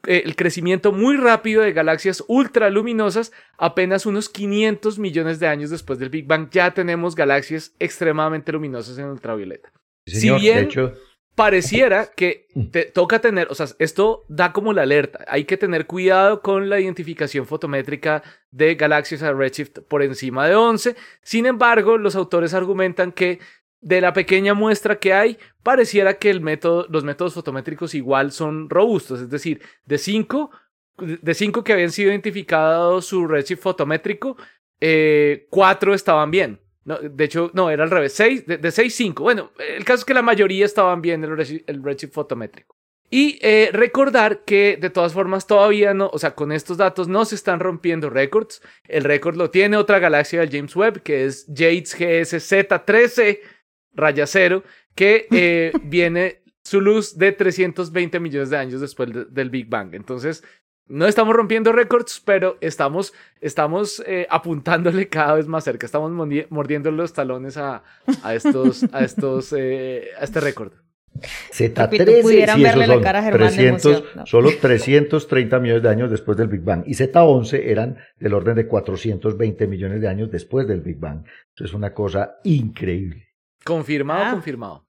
[0.08, 6.00] eh, el crecimiento muy rápido de galaxias ultraluminosas apenas unos 500 millones de años después
[6.00, 6.50] del Big Bang.
[6.52, 9.72] Ya tenemos galaxias extremadamente luminosas en ultravioleta.
[10.06, 10.40] Sí, señor.
[10.40, 10.94] si bien- De hecho,
[11.36, 15.26] Pareciera que te toca tener, o sea, esto da como la alerta.
[15.28, 20.56] Hay que tener cuidado con la identificación fotométrica de galaxias a redshift por encima de
[20.56, 20.96] 11.
[21.22, 23.40] Sin embargo, los autores argumentan que
[23.82, 28.70] de la pequeña muestra que hay, pareciera que el método, los métodos fotométricos igual son
[28.70, 29.20] robustos.
[29.20, 30.52] Es decir, de 5
[30.98, 34.38] de cinco que habían sido identificados su redshift fotométrico,
[34.80, 36.60] eh, cuatro estaban bien.
[36.86, 38.14] No, de hecho, no, era al revés.
[38.14, 39.24] Seis, de, de 6, 5.
[39.24, 42.76] Bueno, el caso es que la mayoría estaban bien el redshift, el redshift fotométrico.
[43.10, 47.24] Y eh, recordar que de todas formas todavía no, o sea, con estos datos no
[47.26, 48.62] se están rompiendo récords.
[48.88, 53.40] El récord lo tiene otra galaxia del James Webb, que es Yates GSZ13
[53.94, 54.64] raya cero,
[54.96, 59.94] que eh, viene su luz de 320 millones de años después de- del Big Bang.
[59.94, 60.44] Entonces,
[60.88, 65.86] no estamos rompiendo récords, pero estamos, estamos eh, apuntándole cada vez más cerca.
[65.86, 67.84] Estamos mordi- mordiendo los talones a,
[68.24, 70.74] a estos, a estos, eh, a este récord.
[71.54, 74.26] Z13, pudieran sí, verle esos la son cara a Germán de 300, emoción, ¿no?
[74.26, 76.84] solo 330 millones de años después del Big Bang.
[76.86, 81.24] Y Z11 eran del orden de 420 millones de años después del Big Bang.
[81.56, 83.30] Eso es una cosa increíble.
[83.64, 84.32] Confirmado, Ah.
[84.32, 84.86] confirmado.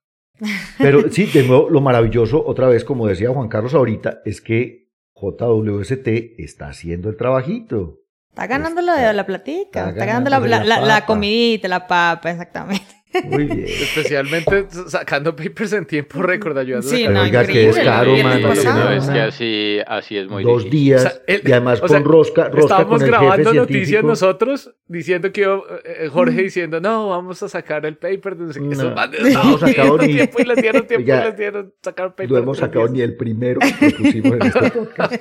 [0.78, 4.85] Pero sí, de nuevo, lo maravilloso, otra vez, como decía Juan Carlos ahorita, es que
[5.20, 6.06] JWST
[6.38, 8.00] está haciendo el trabajito.
[8.30, 9.80] Está ganando la de la platica.
[9.80, 12.95] Está Está, ganando la, la, la la- la comidita, la papa, exactamente.
[13.24, 13.64] Muy bien.
[13.66, 16.86] Especialmente sacando papers en tiempo récord, ayudando.
[16.88, 18.48] Sí, Pero no, oiga, que es caro, mano.
[18.54, 20.70] No, es que así, así es muy Dos difícil.
[20.86, 23.54] días O sea, el- y además sea, con rosca, rosca Estábamos con el grabando jefe
[23.56, 24.08] noticias científico.
[24.08, 28.36] nosotros diciendo que iba, eh, Jorge diciendo, no, vamos a sacar el paper.
[28.36, 28.66] No sé qué.
[28.66, 31.36] No, Esos manes no hemos sacado ni- tiempo y les dieron tiempo Oiga, y les
[31.36, 32.30] dieron sacar paper.
[32.30, 32.92] No hemos tres sacado días.
[32.96, 35.14] ni el primero que pusimos en este podcast.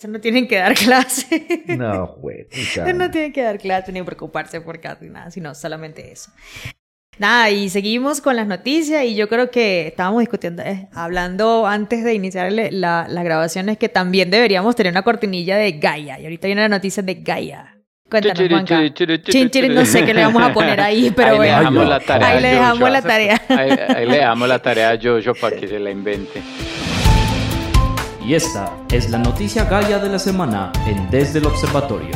[0.00, 1.62] Eso no tienen que dar clase.
[1.76, 2.46] No, güey.
[2.94, 6.30] no tienen que dar clase ni preocuparse por casi nada, sino solamente eso.
[7.18, 12.02] Nada, y seguimos con las noticias y yo creo que estábamos discutiendo, eh, hablando antes
[12.02, 16.18] de iniciar la, las grabaciones que también deberíamos tener una cortinilla de Gaia.
[16.18, 17.76] Y ahorita viene la noticia de Gaia.
[18.08, 18.94] Cuéntanos, Juanca.
[18.94, 21.58] Chin, chin, no sé qué le vamos a poner ahí, pero ahí le bueno.
[21.58, 22.28] dejamos Ay, la tarea.
[22.28, 23.42] Ahí le dejamos la tarea.
[23.50, 26.40] Ahí, ahí le dejamos la tarea a Jojo para que se la invente.
[28.22, 32.14] Y esta es la noticia Gaia de la semana en Desde el Observatorio.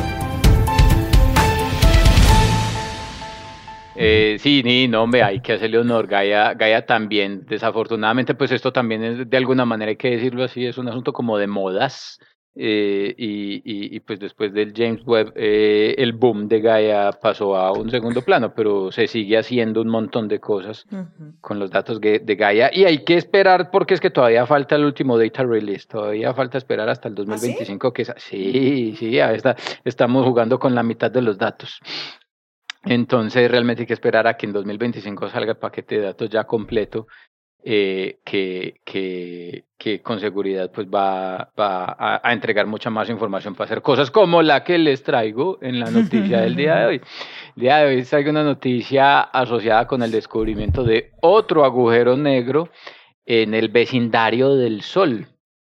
[3.95, 6.07] Eh, sí, ni, no, hombre, hay que hacerle honor.
[6.07, 10.65] Gaia, Gaia también, desafortunadamente, pues esto también es, de alguna manera hay que decirlo así,
[10.65, 12.19] es un asunto como de modas.
[12.57, 17.57] Eh, y, y, y, pues después del James Webb, eh, el boom de Gaia pasó
[17.57, 21.33] a un segundo plano, pero se sigue haciendo un montón de cosas Ujú.
[21.41, 24.77] con los datos de, de Gaia y hay que esperar porque es que todavía falta
[24.77, 29.57] el último data release, todavía falta esperar hasta el 2025 que es, sí, sí, está,
[29.83, 31.81] estamos jugando con la mitad de los datos.
[32.85, 36.45] Entonces realmente hay que esperar a que en 2025 salga el paquete de datos ya
[36.45, 37.07] completo
[37.67, 43.65] eh, que, que, que, con seguridad pues va, va a, entregar mucha más información para
[43.65, 47.01] hacer cosas como la que les traigo en la noticia del día de hoy.
[47.55, 52.69] El día de hoy traigo una noticia asociada con el descubrimiento de otro agujero negro
[53.25, 55.25] en el vecindario del Sol.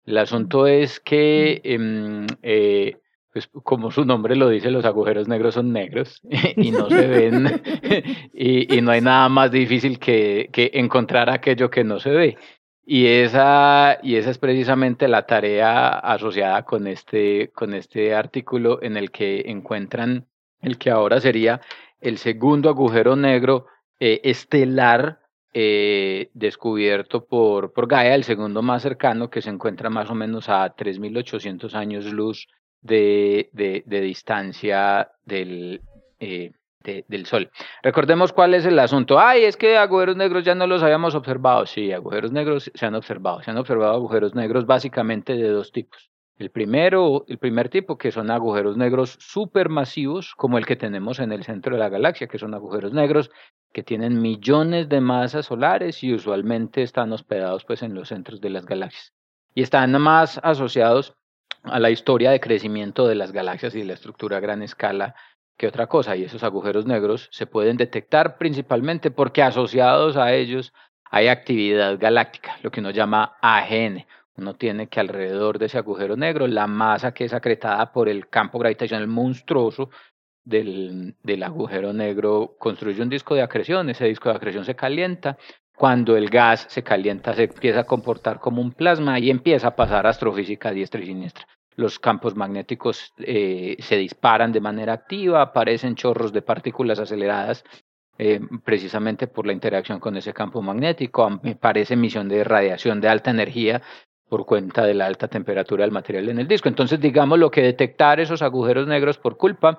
[0.06, 2.98] El asunto es que eh, eh,
[3.32, 6.22] pues como su nombre lo dice, los agujeros negros son negros
[6.56, 7.62] y no se ven
[8.34, 12.38] y, no hay nada más difícil que, que, encontrar aquello que no se ve.
[12.86, 18.98] Y esa, y esa es precisamente la tarea asociada con este, con este artículo en
[18.98, 20.26] el que encuentran
[20.62, 21.62] el que ahora sería
[22.02, 23.68] el segundo agujero negro
[24.00, 25.20] eh, estelar
[25.54, 30.50] eh, descubierto por, por Gaia, el segundo más cercano, que se encuentra más o menos
[30.50, 32.48] a 3.800 años luz
[32.82, 35.82] de, de, de distancia del,
[36.20, 36.52] eh,
[36.84, 37.50] de, del Sol.
[37.84, 39.20] Recordemos cuál es el asunto.
[39.20, 41.66] Ay, es que agujeros negros ya no los habíamos observado.
[41.66, 43.42] Sí, agujeros negros se han observado.
[43.42, 46.10] Se han observado agujeros negros básicamente de dos tipos.
[46.38, 51.34] El primero, el primer tipo, que son agujeros negros supermasivos, como el que tenemos en
[51.34, 53.30] el centro de la galaxia, que son agujeros negros
[53.74, 58.52] que tienen millones de masas solares y usualmente están hospedados pues en los centros de
[58.52, 59.14] las galaxias.
[59.54, 61.19] Y están más asociados
[61.64, 65.16] a la historia de crecimiento de las galaxias y de la estructura a gran escala
[65.58, 66.16] que otra cosa.
[66.16, 70.74] Y esos agujeros negros se pueden detectar principalmente porque asociados a ellos
[71.12, 74.06] hay actividad galáctica, lo que uno llama AGN.
[74.36, 78.30] Uno tiene que alrededor de ese agujero negro, la masa que es acretada por el
[78.30, 79.90] campo gravitacional monstruoso
[80.46, 85.38] del, del agujero negro construye un disco de acreción, ese disco de acreción se calienta
[85.80, 89.76] cuando el gas se calienta, se empieza a comportar como un plasma y empieza a
[89.78, 91.48] pasar astrofísica diestra y siniestra.
[91.78, 97.64] Los campos magnéticos eh, se disparan de manera activa, aparecen chorros de partículas aceleradas
[98.18, 103.32] eh, precisamente por la interacción con ese campo magnético, aparece emisión de radiación de alta
[103.32, 103.82] energía
[104.28, 106.68] por cuenta de la alta temperatura del material en el disco.
[106.68, 109.78] Entonces, digamos lo que detectar esos agujeros negros por culpa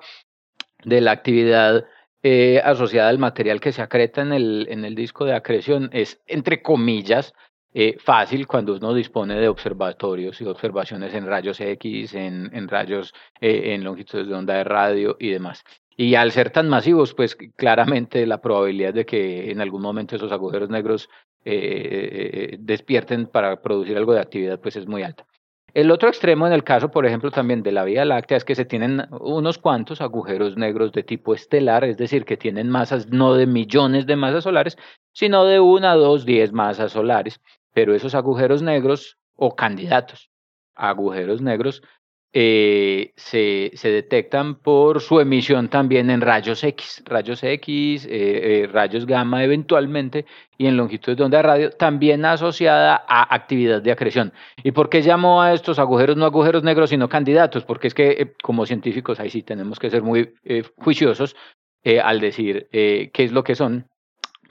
[0.83, 1.85] de la actividad
[2.23, 6.21] eh, asociada al material que se acreta en el, en el disco de acreción es,
[6.27, 7.33] entre comillas,
[7.73, 13.13] eh, fácil cuando uno dispone de observatorios y observaciones en rayos X, en, en rayos,
[13.39, 15.63] eh, en longitudes de onda de radio y demás.
[15.95, 20.31] Y al ser tan masivos, pues claramente la probabilidad de que en algún momento esos
[20.31, 21.09] agujeros negros
[21.45, 25.25] eh, despierten para producir algo de actividad, pues es muy alta.
[25.73, 28.55] El otro extremo en el caso, por ejemplo, también de la Vía Láctea es que
[28.55, 33.35] se tienen unos cuantos agujeros negros de tipo estelar, es decir, que tienen masas no
[33.35, 34.77] de millones de masas solares,
[35.13, 37.39] sino de una, dos, diez masas solares.
[37.73, 40.31] Pero esos agujeros negros o candidatos
[40.75, 41.83] agujeros negros
[42.33, 48.67] eh, se, se, detectan por su emisión también en rayos X, rayos X, eh, eh,
[48.71, 50.25] rayos gamma eventualmente
[50.61, 54.31] y en longitudes de onda de radio, también asociada a actividad de acreción.
[54.63, 57.63] ¿Y por qué llamo a estos agujeros no agujeros negros, sino candidatos?
[57.63, 61.35] Porque es que eh, como científicos ahí sí tenemos que ser muy eh, juiciosos
[61.83, 63.87] eh, al decir qué es lo que son,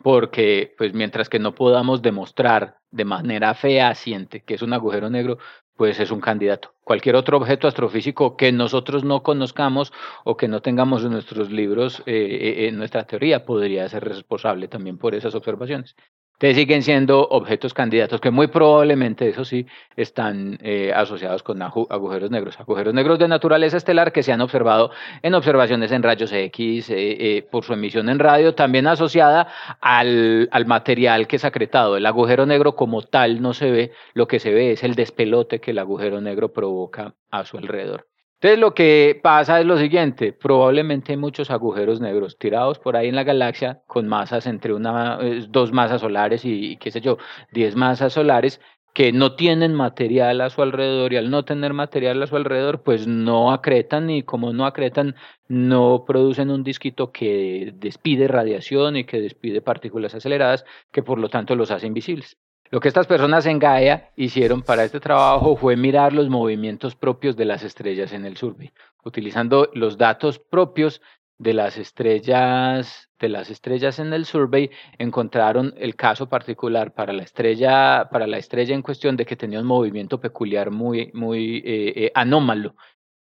[0.02, 5.38] porque pues mientras que no podamos demostrar de manera fehaciente que es un agujero negro,
[5.80, 6.74] pues es un candidato.
[6.84, 12.02] Cualquier otro objeto astrofísico que nosotros no conozcamos o que no tengamos en nuestros libros,
[12.04, 15.96] eh, eh en nuestra teoría, podría ser responsable también por esas observaciones.
[16.40, 22.30] Entonces siguen siendo objetos candidatos que muy probablemente, eso sí, están eh, asociados con agujeros
[22.30, 22.58] negros.
[22.58, 26.94] Agujeros negros de naturaleza estelar que se han observado en observaciones en rayos X eh,
[26.96, 29.48] eh, por su emisión en radio, también asociada
[29.82, 31.98] al, al material que es acretado.
[31.98, 35.60] El agujero negro como tal no se ve, lo que se ve es el despelote
[35.60, 38.09] que el agujero negro provoca a su alrededor.
[38.42, 43.08] Entonces lo que pasa es lo siguiente, probablemente hay muchos agujeros negros tirados por ahí
[43.08, 47.18] en la galaxia con masas entre una, eh, dos masas solares y qué sé yo,
[47.52, 48.58] diez masas solares
[48.94, 52.82] que no tienen material a su alrededor y al no tener material a su alrededor
[52.82, 55.16] pues no acretan y como no acretan
[55.48, 61.28] no producen un disquito que despide radiación y que despide partículas aceleradas que por lo
[61.28, 62.38] tanto los hace invisibles.
[62.72, 67.36] Lo que estas personas en Gaia hicieron para este trabajo fue mirar los movimientos propios
[67.36, 68.70] de las estrellas en el survey,
[69.02, 71.02] utilizando los datos propios
[71.36, 77.22] de las estrellas de las estrellas en el survey encontraron el caso particular para la
[77.22, 81.92] estrella para la estrella en cuestión de que tenía un movimiento peculiar muy muy eh,
[81.96, 82.76] eh, anómalo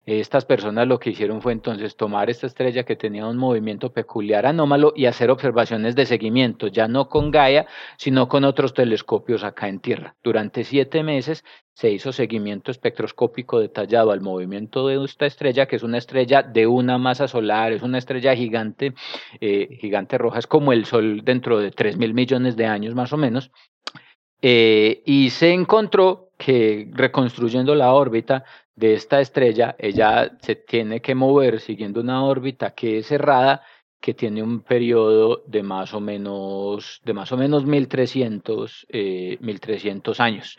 [0.06, 4.44] Estas personas lo que hicieron fue entonces tomar esta estrella que tenía un movimiento peculiar
[4.44, 9.68] anómalo y hacer observaciones de seguimiento, ya no con Gaia, sino con otros telescopios acá
[9.68, 10.14] en Tierra.
[10.22, 15.82] Durante siete meses se hizo seguimiento espectroscópico detallado al movimiento de esta estrella, que es
[15.82, 18.94] una estrella de una masa solar, es una estrella gigante,
[19.40, 23.12] eh, gigante roja, es como el Sol dentro de 3 mil millones de años más
[23.14, 23.50] o menos.
[24.42, 28.44] Eh, y se encontró que reconstruyendo la órbita
[28.76, 33.62] de esta estrella, ella se tiene que mover siguiendo una órbita que es cerrada,
[34.00, 40.20] que tiene un periodo de más o menos, de más o menos 1300, eh, 1300
[40.20, 40.58] años.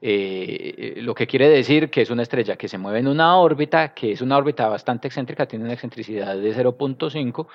[0.00, 3.92] Eh, lo que quiere decir que es una estrella que se mueve en una órbita,
[3.92, 7.48] que es una órbita bastante excéntrica, tiene una excentricidad de 0.5,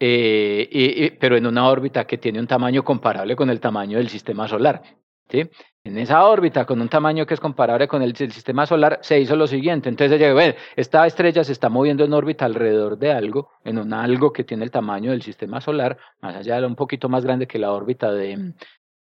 [0.00, 4.48] eh, pero en una órbita que tiene un tamaño comparable con el tamaño del sistema
[4.48, 4.82] solar.
[5.28, 5.48] ¿sí?
[5.86, 9.36] En esa órbita, con un tamaño que es comparable con el, sistema solar, se hizo
[9.36, 9.90] lo siguiente.
[9.90, 14.32] Entonces, bueno, esta estrella se está moviendo en órbita alrededor de algo, en un algo
[14.32, 17.58] que tiene el tamaño del sistema solar, más allá de un poquito más grande que
[17.58, 18.54] la órbita de,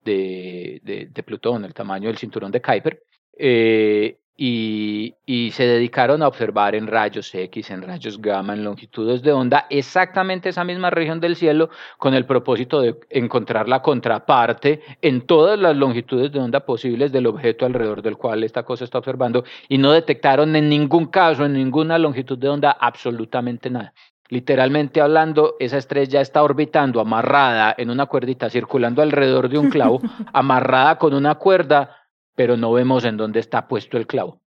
[0.04, 3.04] de, de, de Plutón, el tamaño del cinturón de Kuiper.
[3.38, 9.22] Eh, y, y, se dedicaron a observar en rayos X, en rayos gamma, en longitudes
[9.22, 11.70] de onda, exactamente esa misma región del cielo
[12.00, 17.28] con el propósito de encontrar la contraparte en todas las longitudes de onda posibles del
[17.28, 21.54] objeto alrededor del cual esta cosa está observando y no detectaron en ningún caso, en
[21.54, 23.94] ninguna longitud de onda, absolutamente nada.
[24.30, 30.02] Literalmente hablando, esa estrella está orbitando amarrada en una cuerdita, circulando alrededor de un clavo,
[30.34, 32.03] amarrada con una cuerda
[32.36, 34.42] pero no vemos en dónde está puesto el clavo.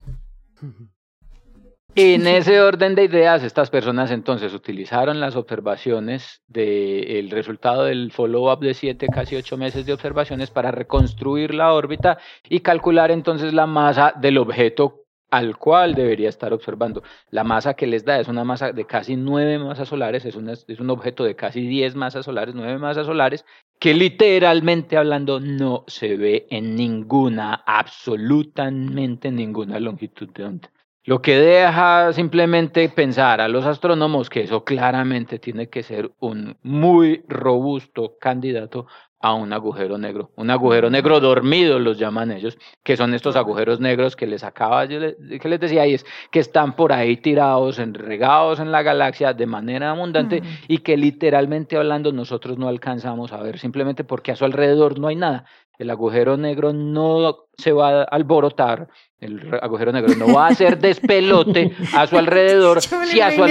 [1.95, 8.61] En ese orden de ideas, estas personas entonces utilizaron las observaciones del resultado del follow-up
[8.61, 12.16] de siete, casi ocho meses de observaciones para reconstruir la órbita
[12.49, 15.02] y calcular entonces la masa del objeto
[15.33, 17.03] al cual debería estar observando.
[17.31, 20.37] La masa que les da es una masa de casi nueve masas solares, es,
[20.68, 23.47] es un objeto de casi diez masas solares, nueve masas solares,
[23.81, 30.71] que literalmente hablando no se ve en ninguna, absolutamente ninguna longitud de onda.
[31.05, 36.59] Lo que deja simplemente pensar a los astrónomos que eso claramente tiene que ser un
[36.62, 38.87] muy robusto candidato
[39.23, 40.31] a un agujero negro.
[40.37, 44.87] Un agujero negro dormido los llaman ellos, que son estos agujeros negros que les acaba,
[44.89, 49.47] que les decía ahí, es que están por ahí tirados, regados en la galaxia de
[49.47, 54.45] manera abundante y que literalmente hablando nosotros no alcanzamos a ver, simplemente porque a su
[54.45, 55.45] alrededor no hay nada.
[55.79, 58.89] El agujero negro no se va a alborotar,
[59.21, 63.45] el agujero negro no va a hacer despelote a su alrededor si a su,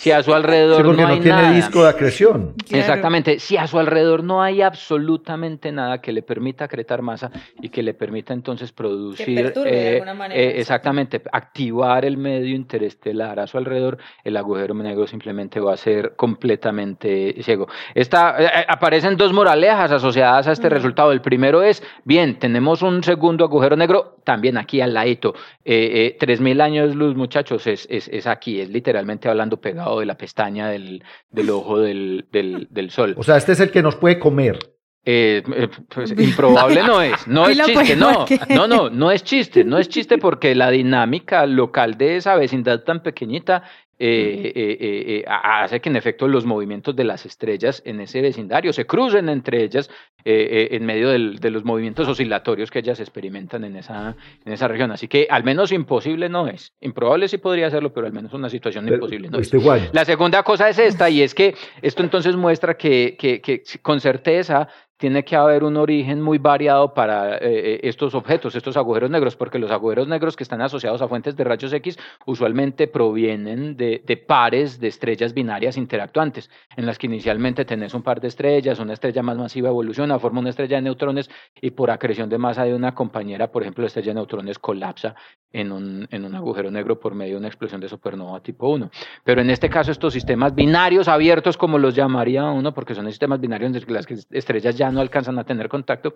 [0.00, 2.54] si a su, alrededor no, hay tiene disco de acreción.
[2.70, 7.68] Exactamente, si a su alrededor no hay absolutamente nada que le permita acretar masa y
[7.68, 13.98] que le permita entonces producir, eh, eh, exactamente, activar el medio interestelar a su alrededor,
[14.24, 17.68] el agujero negro simplemente va a ser completamente ciego.
[17.94, 21.12] Esta, eh, aparecen dos moralejas asociadas a este resultado.
[21.12, 25.34] El primero es, bien, tenemos un segundo agujero negro, también aquí al ladito.
[25.64, 30.06] Eh, eh, mil años luz, muchachos, es, es, es, aquí, es literalmente hablando pegado de
[30.06, 33.14] la pestaña del, del ojo del, del, del, sol.
[33.18, 34.58] O sea, este es el que nos puede comer.
[35.04, 39.64] Eh, eh pues, improbable no es, no es chiste, no, no, no, no es chiste,
[39.64, 43.64] no es chiste porque la dinámica local de esa vecindad tan pequeñita
[44.02, 48.72] eh, eh, eh, hace que en efecto los movimientos de las estrellas en ese vecindario
[48.72, 49.90] se crucen entre ellas
[50.24, 54.90] en medio del, de los movimientos oscilatorios que ellas experimentan en esa, en esa región.
[54.90, 56.74] Así que al menos imposible no es.
[56.80, 59.52] Improbable sí podría serlo, pero al menos una situación imposible no es.
[59.92, 64.00] La segunda cosa es esta, y es que esto entonces muestra que, que, que con
[64.00, 64.68] certeza
[65.00, 69.34] tiene que haber un origen muy variado para eh, eh, estos objetos, estos agujeros negros,
[69.34, 74.24] porque los agujeros negros que están asociados a fuentes de rayos X usualmente provienen de,
[74.26, 78.92] pares de estrellas binarias interactuantes, en las que inicialmente tenés un par de estrellas, una
[78.92, 81.30] estrella más masiva evoluciona, forma una estrella de neutrones
[81.62, 85.14] y por acreción de masa de una compañera, por ejemplo, la estrella de neutrones colapsa
[85.50, 88.90] en un, en un agujero negro por medio de una explosión de supernova tipo 1.
[89.24, 93.40] Pero en este caso estos sistemas binarios abiertos, como los llamaría uno, porque son sistemas
[93.40, 96.14] binarios en los que las estrellas ya no alcanzan a tener contacto,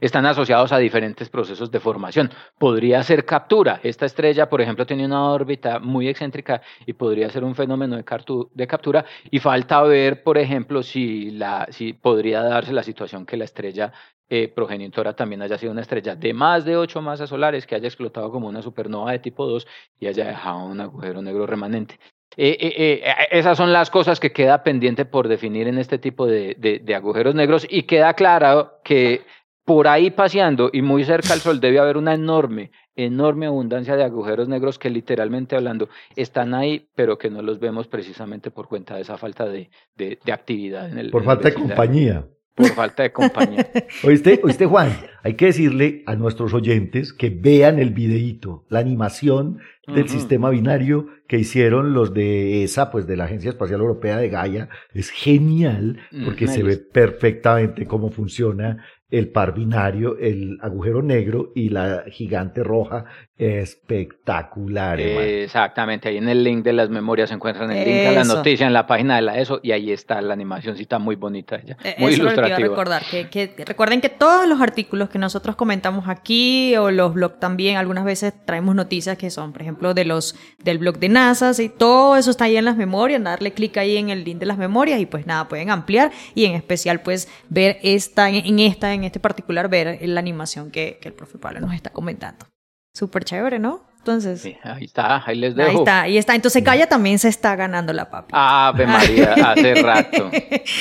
[0.00, 2.30] están asociados a diferentes procesos de formación.
[2.58, 3.80] Podría ser captura.
[3.82, 8.04] Esta estrella, por ejemplo, tiene una órbita muy excéntrica y podría ser un fenómeno de,
[8.66, 9.04] captura.
[9.30, 13.92] Y falta ver, por ejemplo, si, la, si podría darse la situación que la estrella
[14.28, 17.86] eh, progenitora también haya sido una estrella de más de ocho masas solares que haya
[17.86, 19.66] explotado como una supernova de tipo 2
[20.00, 21.98] y haya dejado un agujero negro remanente.
[22.36, 26.26] Eh, eh, eh, esas son las cosas que queda pendiente por definir en este tipo
[26.26, 29.22] de, de, agujeros negros y queda claro que
[29.64, 34.04] por ahí paseando y muy cerca al Sol debe haber una enorme, enorme abundancia de
[34.04, 38.96] agujeros negros que literalmente hablando están ahí, pero que no los vemos precisamente por cuenta
[38.96, 42.26] de esa falta de, de, de actividad en el Por en el falta de compañía.
[42.56, 43.70] Por falta de compañía.
[44.02, 44.90] ¿Oíste, oíste, Juan?
[45.22, 51.06] Hay que decirle a nuestros oyentes que vean el videíto, la animación del sistema binario
[51.28, 54.68] que hicieron los de ESA, pues de la Agencia Espacial Europea de Gaia.
[54.94, 61.02] Es genial porque Mm, se ahí ve perfectamente cómo funciona el par binario, el agujero
[61.02, 63.04] negro y la gigante roja.
[63.38, 64.98] Espectacular.
[64.98, 68.66] Exactamente, ahí en el link de las memorias se encuentran el link a la noticia
[68.66, 71.96] en la página de la ESO y ahí está la animacióncita muy bonita ella, Eh,
[71.98, 72.68] muy Eso es lo que iba a ilustrativa.
[72.68, 73.02] recordar.
[73.10, 77.76] Que, que recuerden que todos los artículos que nosotros comentamos aquí o los blogs también,
[77.76, 80.34] algunas veces traemos noticias que son, por ejemplo, de los
[80.64, 83.98] del blog de NASA, y todo eso está ahí en las memorias, darle clic ahí
[83.98, 87.28] en el link de las memorias y pues nada, pueden ampliar y en especial pues
[87.50, 91.60] ver esta, en esta, en este particular, ver la animación que, que el profe Pablo
[91.60, 92.46] nos está comentando.
[92.96, 93.82] Súper chévere, ¿no?
[93.98, 95.68] Entonces, Sí, ahí está, ahí les dejo.
[95.68, 96.34] ahí está, ahí está.
[96.36, 98.30] Entonces Gaia también se está ganando la papi.
[98.32, 100.30] Ave María, hace rato.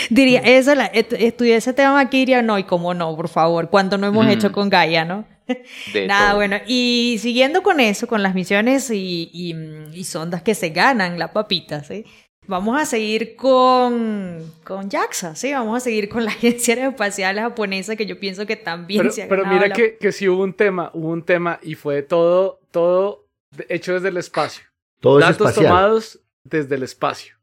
[0.09, 3.69] diría, esa la, est- estudié ese tema aquí diría, no, y cómo no, por favor,
[3.69, 4.29] cuánto no hemos Mm.
[4.29, 5.25] hecho con Gaia, ¿no?
[5.93, 6.35] De Nada, todo.
[6.37, 9.55] bueno, y siguiendo con eso, con las misiones y, y,
[9.93, 12.05] y sondas que se ganan la papita, ¿sí?
[12.47, 15.51] Vamos a seguir con, con JAXA, ¿sí?
[15.53, 19.23] Vamos a seguir con la Agencia Espacial Japonesa, que yo pienso que también Pero, se
[19.23, 22.01] ha pero mira la- que, que sí hubo un tema, hubo un tema y fue
[22.03, 23.25] todo, todo
[23.69, 24.65] hecho desde el espacio.
[24.99, 25.65] Todo es Datos espacial.
[25.67, 27.34] tomados desde el espacio.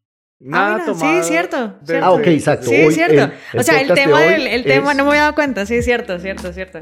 [0.52, 1.22] Ah, tomado.
[1.22, 2.04] sí, cierto, cierto.
[2.06, 2.66] Ah, ok, exacto.
[2.68, 3.14] Sí, Hoy cierto.
[3.24, 5.34] el- el o sea, el de tema, del, el tema es- no me había dado
[5.36, 6.80] cuenta, sí, cierto, cierto, cierto.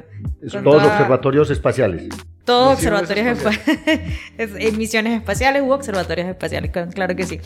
[0.50, 2.08] Con todos toda- observatorios espaciales.
[2.44, 4.00] Todos Misiones observatorios espaciales.
[4.38, 7.40] en misiones espaciales u observatorios espaciales, cl- claro que sí.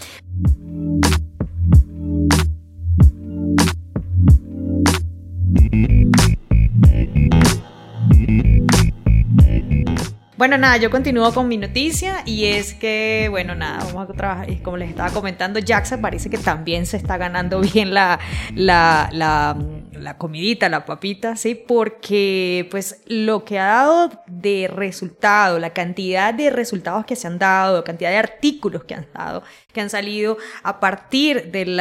[10.36, 14.50] Bueno, nada, yo continúo con mi noticia y es que, bueno, nada, vamos a trabajar,
[14.50, 18.18] y como les estaba comentando, JAXA parece que también se está ganando bien la,
[18.52, 21.54] la, la, comidita, la papita, ¿sí?
[21.54, 27.38] Porque, pues, lo que ha dado de resultado, la cantidad de resultados que se han
[27.38, 31.80] dado, cantidad de artículos que han dado, que han salido a partir del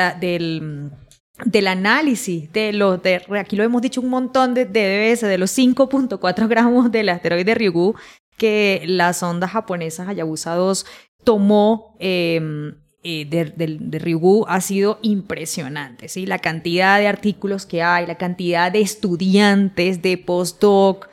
[1.45, 5.39] del análisis de los, de, aquí lo hemos dicho un montón de, de veces, de
[5.39, 7.95] los 5.4 gramos del asteroide Ryugu
[8.37, 10.85] que la sonda japonesa Hayabusa 2
[11.23, 12.73] tomó eh,
[13.05, 16.25] eh, de, de, de, Ryugu ha sido impresionante, ¿sí?
[16.25, 21.09] La cantidad de artículos que hay, la cantidad de estudiantes, de postdoc,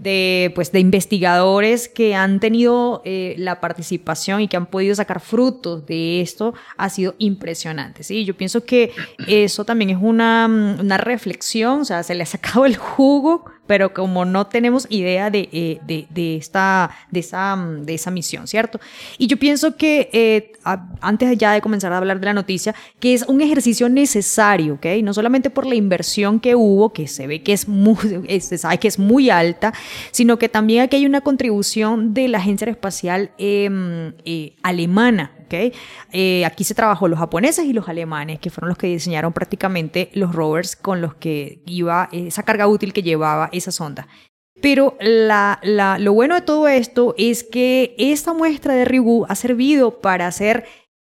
[0.00, 5.20] de, pues, de investigadores que han tenido eh, la participación y que han podido sacar
[5.20, 8.02] frutos de esto ha sido impresionante.
[8.02, 8.24] ¿sí?
[8.24, 8.92] Yo pienso que
[9.26, 13.94] eso también es una, una reflexión, o sea, se le ha sacado el jugo, pero
[13.94, 18.80] como no tenemos idea de, eh, de, de, esta, de, esa, de esa misión, ¿cierto?
[19.16, 22.74] Y yo pienso que eh, a, antes ya de comenzar a hablar de la noticia,
[22.98, 24.86] que es un ejercicio necesario, ¿ok?
[25.04, 27.96] No solamente por la inversión que hubo, que se ve que es muy,
[28.40, 29.72] se sabe que es muy alta,
[30.10, 35.30] sino que también aquí hay una contribución de la Agencia Espacial eh, eh, alemana.
[35.50, 35.72] ¿okay?
[36.12, 40.10] Eh, aquí se trabajó los japoneses y los alemanes, que fueron los que diseñaron prácticamente
[40.14, 44.08] los rovers con los que iba esa carga útil que llevaba esa sonda.
[44.60, 49.34] Pero la, la, lo bueno de todo esto es que esta muestra de Ryugu ha
[49.34, 50.66] servido para hacer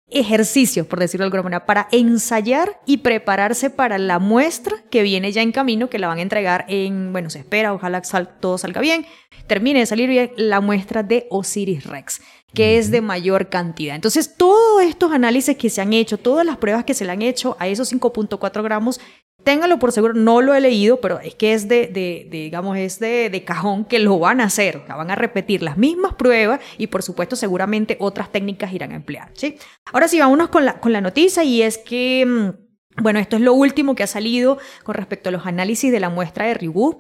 [0.10, 5.32] ejercicios, por decirlo de alguna manera, para ensayar y prepararse para la muestra que viene
[5.32, 8.58] ya en camino, que la van a entregar en, bueno, se espera, ojalá sal, todo
[8.58, 9.06] salga bien,
[9.48, 12.22] termine de salir bien la muestra de Osiris Rex,
[12.54, 13.96] que es de mayor cantidad.
[13.96, 17.22] Entonces, todos estos análisis que se han hecho, todas las pruebas que se le han
[17.22, 19.02] hecho a esos 5.4 gramos,
[19.48, 23.00] ténganlo por seguro, no lo he leído, pero es que es de, de, digamos, es
[23.00, 26.88] de, de, cajón que lo van a hacer, van a repetir las mismas pruebas y
[26.88, 29.56] por supuesto seguramente otras técnicas irán a emplear, ¿sí?
[29.94, 32.26] Ahora sí, vámonos con la, con la noticia y es que...
[32.26, 36.00] mm, Bueno, esto es lo último que ha salido con respecto a los análisis de
[36.02, 37.00] la muestra de Ryugu.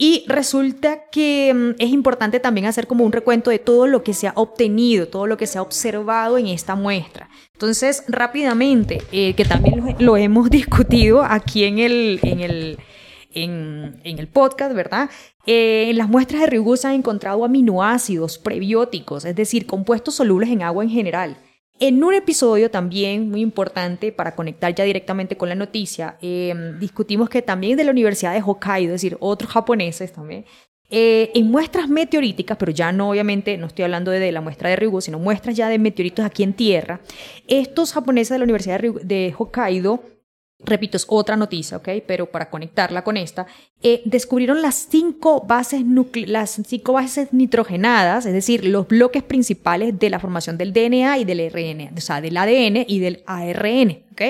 [0.00, 4.14] Y resulta que mm, es importante también hacer como un recuento de todo lo que
[4.14, 7.28] se ha obtenido, todo lo que se ha observado en esta muestra.
[7.52, 12.78] Entonces, rápidamente, eh, que también lo, hemos discutido aquí en el, en el,
[13.32, 15.10] en, el podcast, ¿verdad?
[15.46, 20.50] Eh, en las muestras de Ryugu se han encontrado aminoácidos prebióticos, es decir, compuestos solubles
[20.50, 21.38] en agua en general.
[21.80, 27.28] En un episodio también muy importante para conectar ya directamente con la noticia, eh, discutimos
[27.28, 30.44] que también de la Universidad de Hokkaido, es decir, otros japoneses también,
[30.90, 34.70] eh, en muestras meteoríticas, pero ya no obviamente, no estoy hablando de, de la muestra
[34.70, 37.00] de Ryugu, sino muestras ya de meteoritos aquí en tierra,
[37.46, 40.02] estos japoneses de la Universidad de, Ryugu, de Hokkaido
[40.60, 41.88] repito, es otra noticia, ¿ok?
[42.06, 43.46] Pero para conectarla con esta,
[43.82, 45.82] eh, descubrieron las cinco, bases
[46.26, 51.24] las cinco bases nitrogenadas, es decir, los bloques principales de la formación del DNA y
[51.24, 54.20] del RNA, o sea, del ADN y del ARN, ¿ok?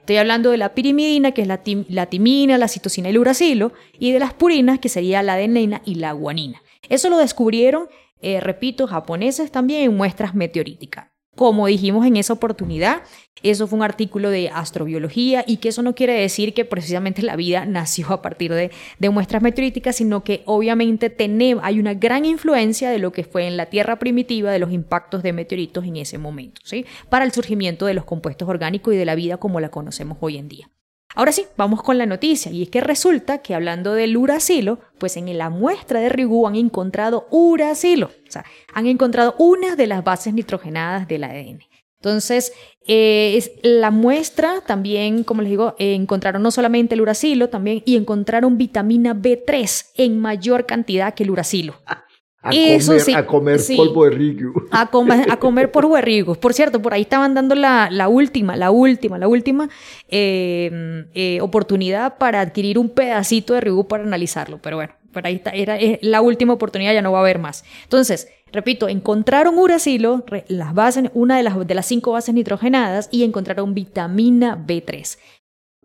[0.00, 4.12] Estoy hablando de la pirimidina, que es la, timina, la citosina y el uracilo, y
[4.12, 6.62] de las purinas, que sería la adenina y la guanina.
[6.90, 7.88] Eso lo descubrieron,
[8.20, 11.09] eh, repito, japoneses también en muestras meteoríticas.
[11.40, 13.00] Como dijimos en esa oportunidad,
[13.42, 17.34] eso fue un artículo de astrobiología y que eso no quiere decir que precisamente la
[17.34, 18.70] vida nació a partir de,
[19.08, 21.16] muestras meteoríticas, sino que obviamente
[21.62, 25.22] hay una gran influencia de lo que fue en la Tierra primitiva, de los impactos
[25.22, 26.84] de meteoritos en ese momento, ¿sí?
[27.08, 30.36] para el surgimiento de los compuestos orgánicos y de la vida como la conocemos hoy
[30.36, 30.70] en día.
[31.14, 35.16] Ahora sí, vamos con la noticia, y es que resulta que hablando del uracilo, pues
[35.16, 40.04] en la muestra de Ryugu han encontrado uracilo, o sea, han encontrado una de las
[40.04, 41.60] bases nitrogenadas del ADN.
[42.00, 42.52] Entonces,
[42.86, 47.82] eh, es, la muestra también, como les digo, eh, encontraron no solamente el uracilo, también,
[47.84, 51.74] y encontraron vitamina B3 en mayor cantidad que el uracilo.
[52.42, 54.52] A Eso comer, sí, a comer polvo de.
[54.70, 56.24] A, a comer polvo de.
[56.40, 59.68] Por cierto, por ahí estaban dando la, la última, la última, la última
[60.08, 64.58] eh, eh, oportunidad para adquirir un pedacito de rigo para analizarlo.
[64.62, 67.62] Pero bueno, por ahí está, era la última oportunidad, ya no va a haber más.
[67.82, 73.24] Entonces, repito, encontraron uracilo, las bases, una de las, de las cinco bases nitrogenadas, y
[73.24, 75.18] encontraron vitamina B3.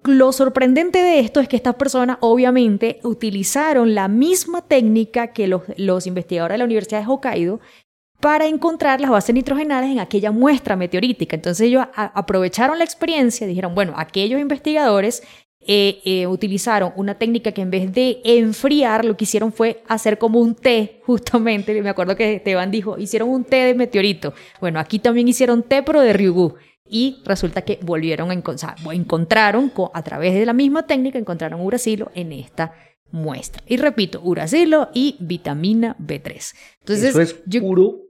[0.06, 6.06] Lo sorprendente de esto es que estas personas obviamente utilizaron la misma técnica que los,
[6.06, 7.60] investigadores de la Universidad de Hokkaido
[8.20, 11.36] para encontrar las bases nitrogenadas en aquella muestra meteorítica.
[11.36, 15.24] Entonces ellos aprovecharon la experiencia, dijeron, bueno, aquellos investigadores
[15.68, 20.20] eh, eh, utilizaron una técnica que en vez de enfriar, lo que hicieron fue hacer
[20.20, 24.34] como un té, justamente, me acuerdo que Esteban dijo, hicieron un té de meteorito.
[24.62, 26.56] Bueno, aquí también hicieron té, pero de Ryugu
[26.88, 32.12] y resulta que volvieron a encontrar, encontraron a través de la misma técnica, encontraron uracilo
[32.14, 32.74] en esta
[33.12, 33.64] muestra.
[33.66, 36.54] Y repito, uracilo y vitamina B3.
[36.82, 38.02] Entonces, Eso es puro,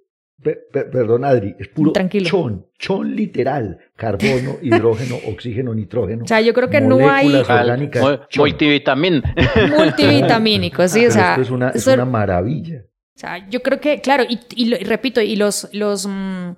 [0.71, 6.23] perdón Adri, es puro chon, chon literal, carbono, hidrógeno, oxígeno, nitrógeno.
[6.23, 7.33] O sea, yo creo que no hay...
[7.33, 9.23] Orgánicas, multivitamin.
[9.77, 11.31] Multivitamínico, sí, o sea...
[11.31, 12.83] Esto es una, es una maravilla.
[13.15, 16.51] O sea, yo creo que, claro, y, repito, y los, los, mm,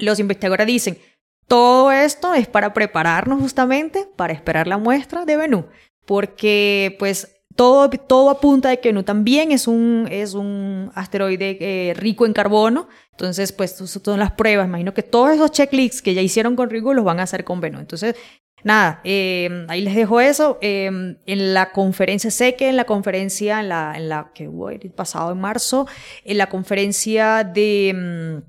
[0.00, 0.98] los investigadores dicen,
[2.04, 5.66] esto es para prepararnos justamente para esperar la muestra de Bennu,
[6.06, 11.94] porque pues todo, todo apunta de que Bennu también es un, es un asteroide eh,
[11.94, 16.22] rico en carbono, entonces pues son las pruebas, imagino que todos esos checklists que ya
[16.22, 18.16] hicieron con Rigo los van a hacer con Bennu, entonces
[18.62, 20.58] nada, em, ahí les dejo eso.
[20.60, 24.70] Em, en la conferencia, sé que en la conferencia, en la, en la que hubo
[24.70, 25.86] el pasado en marzo,
[26.24, 28.42] en la conferencia de em,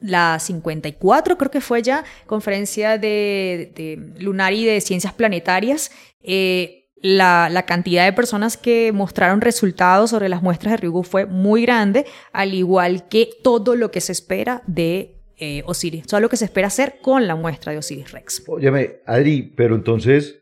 [0.00, 5.90] la 54, creo que fue ya, conferencia de, de lunar y de ciencias planetarias,
[6.22, 11.24] eh, la, la, cantidad de personas que mostraron resultados sobre las muestras de Ryugu fue
[11.24, 16.28] muy grande, al igual que todo lo que se espera de eh, Osiris, todo lo
[16.28, 18.42] que se espera hacer con la muestra de Osiris Rex.
[18.46, 20.39] Óyeme, Adri, pero entonces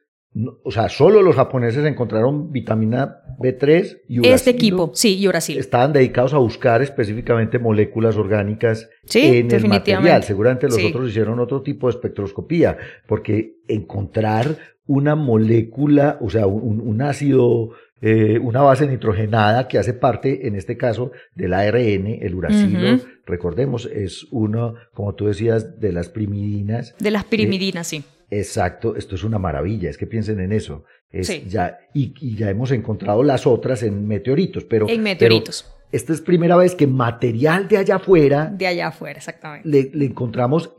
[0.62, 4.34] o sea, solo los japoneses encontraron vitamina B3 y uracilo.
[4.34, 5.60] Este equipo, sí, y uracilo.
[5.60, 10.22] Estaban dedicados a buscar específicamente moléculas orgánicas en el material.
[10.22, 12.76] Seguramente los otros hicieron otro tipo de espectroscopía,
[13.06, 17.70] porque encontrar una molécula, o sea, un, ácido,
[18.00, 23.86] eh, una base nitrogenada que hace parte, en este caso, del ARN, el uracilo, recordemos,
[23.86, 26.94] es uno, como tú decías, de las primidinas.
[26.98, 30.84] De las pirimidinas, sí Exacto, esto es una maravilla, es que piensen en eso.
[31.10, 34.88] Es ya, y, ya hemos encontrado las otras en meteoritos, pero...
[34.88, 35.74] En meteoritos.
[35.90, 38.52] esta es primera vez que material de allá afuera...
[38.54, 39.68] De allá afuera, exactamente.
[39.68, 40.74] Le, encontramos,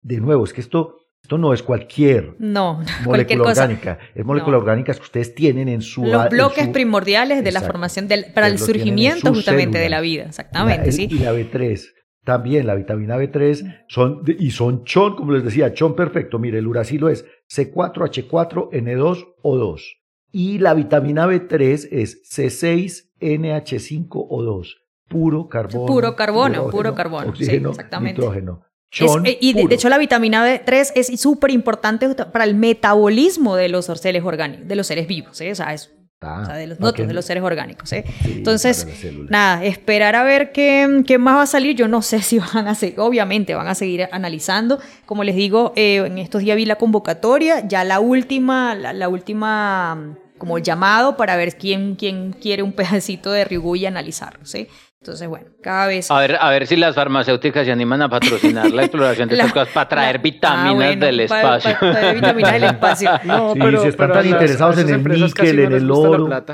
[0.00, 4.94] de nuevo, es que esto, esto no es cualquier no, molécula orgánica, es molécula orgánica
[4.94, 6.04] que ustedes tienen en su...
[6.04, 10.92] Los bloques primordiales de la formación, del, para el surgimiento justamente de la vida, exactamente,
[10.92, 11.08] sí.
[11.10, 11.82] Y la B3
[12.24, 16.38] también la vitamina B3 son, y son chon, como les decía, chon perfecto.
[16.38, 19.82] Mire, el uracilo es C4H4N2O2.
[20.30, 24.76] Y la vitamina B3 es C6NH5O2.
[25.08, 25.86] Puro carbono.
[25.86, 27.30] Puro carbono, puro carbono.
[27.30, 28.20] Oxígeno, exactamente.
[28.20, 28.66] nitrógeno.
[28.90, 33.68] Chon eh, y de, hecho la vitamina B3 es súper importante para el metabolismo de
[33.68, 35.40] los seres orgánicos, de los seres vivos.
[35.40, 35.50] ¿eh?
[35.50, 35.92] O sea, es
[36.22, 37.92] de los, de los seres orgánicos.
[37.92, 38.04] ¿eh?
[38.24, 38.86] Entonces,
[39.28, 41.76] nada, esperar a ver qué, qué, más va a salir.
[41.76, 44.78] Yo no sé si van a seguir, obviamente van a seguir analizando.
[45.06, 50.16] Como les digo, eh, en estos días vi la convocatoria, ya la última, la, última
[50.38, 54.44] como llamado para ver quién, quién quiere un pedacito de Ryugu y analizarlo.
[54.44, 54.68] ¿sí?
[55.02, 56.08] Entonces, bueno, cada vez...
[56.12, 59.42] A ver, a ver si las farmacéuticas se animan a patrocinar la exploración de La-
[59.46, 61.22] estas cosas para traer la- vitaminas ah, bueno, del pa-
[61.56, 61.70] espacio.
[61.80, 63.10] pa- traer vitaminas del espacio.
[63.24, 66.44] No, Sí, si están pero tan las- interesados en el níquel, no en el oro.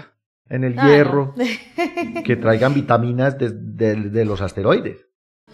[0.48, 0.88] en el Ah, no.
[0.90, 1.34] hierro,
[2.24, 5.07] que traigan vitaminas de, de- de los asteroides.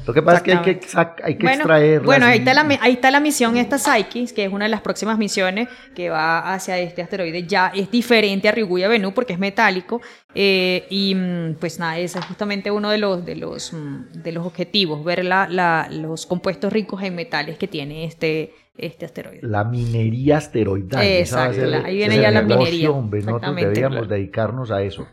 [0.06, 0.80] Lo que pasa es que hay que,
[1.24, 2.04] hay que bueno, extraerlas.
[2.04, 4.82] bueno, ahí está, la, ahí está la misión esta Psyche, que es una de las
[4.82, 7.46] próximas misiones que va hacia este asteroide.
[7.46, 10.02] Ya es diferente a Ryugu y a Bennu porque es metálico.
[10.34, 14.32] eh, y mm, pues nada, ese es justamente uno de los, de los, mm, de
[14.32, 19.40] los objetivos, ver la, la- los compuestos ricos en metales que tiene este, este asteroide.
[19.42, 21.02] La minería asteroidal.
[21.02, 24.14] Exacto, ahí viene ya la negocio, minería, hombre, nosotros deberíamos Claro.
[24.14, 25.06] dedicarnos a eso.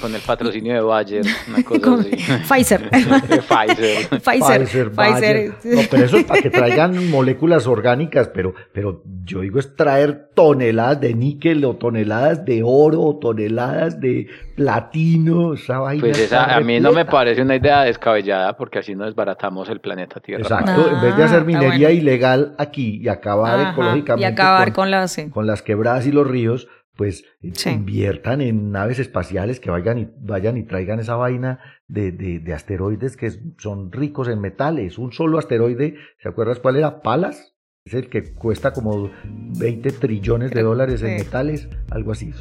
[0.00, 2.10] Con el patrocinio de Bayer, una cosa Con- así.
[2.48, 2.90] Pfizer.
[2.90, 4.20] De Pfizer.
[4.20, 4.90] Pfizer.
[4.90, 5.52] Bayer.
[5.64, 10.28] No, pero eso es para que traigan moléculas orgánicas, pero, pero yo digo es traer
[10.34, 16.00] toneladas de níquel o toneladas de oro o toneladas de platino, esa vaina.
[16.00, 19.80] Pues esa, a mí no me parece una idea descabellada porque así no desbaratamos el
[19.80, 20.42] planeta Tierra.
[20.42, 21.90] Exacto, en vez de Ah, hacer minería bueno.
[22.02, 25.08] ilegal aquí y acabar Ajá, ecológicamente y acabar con, con la...
[25.08, 25.28] sí.
[25.30, 27.70] con las quebradas y los ríos, pues Sí.
[27.70, 32.52] inviertan en naves espaciales que vayan y, vayan y traigan esa vaina de, de, de
[32.54, 34.98] asteroides que son ricos en metales.
[34.98, 37.02] Un solo asteroide, ¿se acuerdas cuál era?
[37.02, 37.52] Palas.
[37.84, 42.32] Es el que cuesta como 20 trillones de dólares en metales, algo así.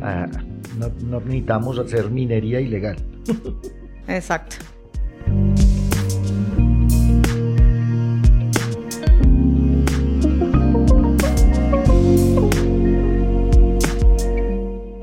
[0.00, 0.26] Ah,
[0.78, 2.96] no, no necesitamos hacer minería ilegal.
[4.08, 4.56] Exacto.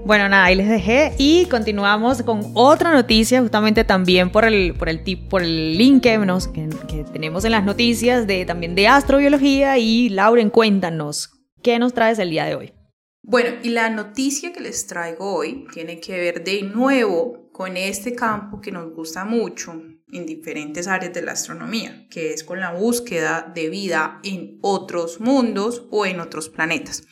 [0.05, 4.89] Bueno, nada, ahí les dejé y continuamos con otra noticia, justamente también por el, por
[4.89, 8.75] el, tip, por el link que, nos- que- que tenemos en las noticias de, también
[8.75, 9.77] de astrobiología.
[9.77, 11.29] Y Lauren, cuéntanos,
[11.61, 12.73] ¿qué nos traes el día de hoy?
[13.21, 18.13] Bueno, y la noticia que les traigo hoy tiene que ver de nuevo con este
[18.13, 19.71] campo que nos gusta mucho
[20.11, 25.21] en diferentes áreas de la astronomía, que es con la búsqueda de vida en otros
[25.21, 27.03] mundos o en otros planetas.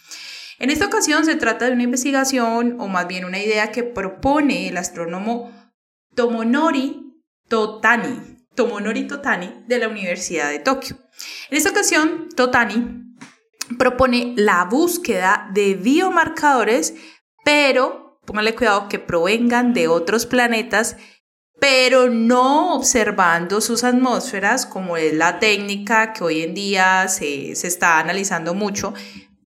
[0.61, 4.67] En esta ocasión se trata de una investigación o más bien una idea que propone
[4.69, 5.51] el astrónomo
[6.15, 10.97] Tomonori Totani, Tomonori Totani de la Universidad de Tokio.
[11.49, 13.15] En esta ocasión, Totani
[13.79, 16.93] propone la búsqueda de biomarcadores,
[17.43, 20.95] pero póngale cuidado que provengan de otros planetas,
[21.59, 27.65] pero no observando sus atmósferas, como es la técnica que hoy en día se, se
[27.65, 28.93] está analizando mucho,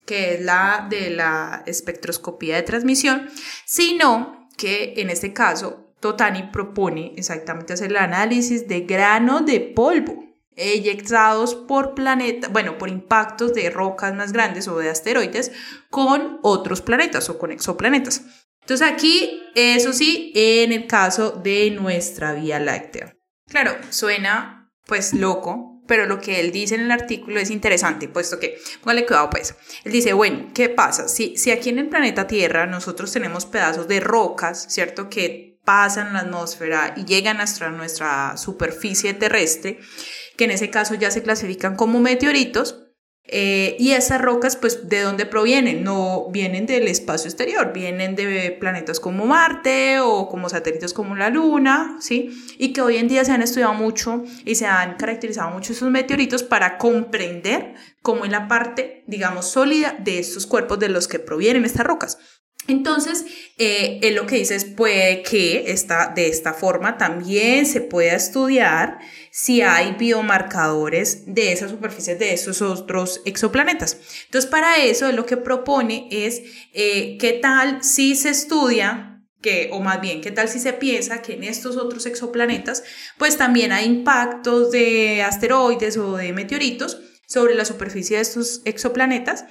[0.04, 3.28] que es la de la espectroscopía de transmisión,
[3.64, 10.24] sino que en este caso Totani propone exactamente hacer el análisis de granos de polvo
[10.56, 15.52] eyectados por planeta, bueno, por impactos de rocas más grandes o de asteroides
[15.90, 18.22] con otros planetas o con exoplanetas.
[18.60, 23.16] Entonces aquí, eso sí, en el caso de nuestra Vía Láctea.
[23.48, 28.38] Claro, suena pues loco, pero lo que él dice en el artículo es interesante, puesto
[28.38, 29.54] que, póngale cuidado pues,
[29.84, 31.08] él dice, bueno, ¿qué pasa?
[31.08, 35.08] Si, si aquí en el planeta Tierra nosotros tenemos pedazos de rocas, ¿cierto?
[35.08, 39.78] Que pasan la atmósfera y llegan hasta nuestra superficie terrestre,
[40.36, 42.83] que en ese caso ya se clasifican como meteoritos,
[43.26, 45.82] eh, y esas rocas, pues, ¿de dónde provienen?
[45.82, 51.30] No vienen del espacio exterior, vienen de planetas como Marte o como satélites como la
[51.30, 52.30] Luna, ¿sí?
[52.58, 55.90] Y que hoy en día se han estudiado mucho y se han caracterizado mucho esos
[55.90, 61.18] meteoritos para comprender cómo es la parte, digamos, sólida de estos cuerpos de los que
[61.18, 62.18] provienen estas rocas.
[62.66, 63.24] Entonces,
[63.58, 68.14] eh, él lo que dice es puede que esta, de esta forma también se pueda
[68.14, 68.98] estudiar
[69.30, 73.98] si hay biomarcadores de esas superficies de esos otros exoplanetas.
[74.26, 76.42] Entonces, para eso, él lo que propone es
[76.72, 79.10] eh, qué tal si se estudia
[79.42, 82.82] que, o más bien, qué tal si se piensa que en estos otros exoplanetas,
[83.18, 89.44] pues también hay impactos de asteroides o de meteoritos sobre la superficie de estos exoplanetas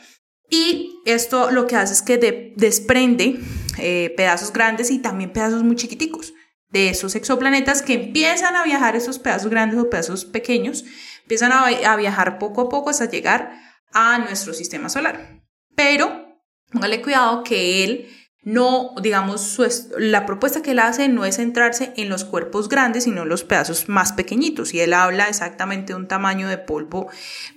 [0.55, 3.39] y esto lo que hace es que de- desprende
[3.79, 6.33] eh, pedazos grandes y también pedazos muy chiquiticos
[6.69, 10.85] de esos exoplanetas que empiezan a viajar esos pedazos grandes o pedazos pequeños,
[11.23, 13.51] empiezan a, a viajar poco a poco hasta llegar
[13.93, 15.41] a nuestro sistema solar.
[15.75, 16.37] Pero
[16.71, 18.07] póngale cuidado que él
[18.45, 19.65] no, digamos, su
[19.97, 23.43] la propuesta que él hace no es centrarse en los cuerpos grandes, sino en los
[23.43, 24.73] pedazos más pequeñitos.
[24.73, 27.07] Y él habla exactamente de un tamaño de polvo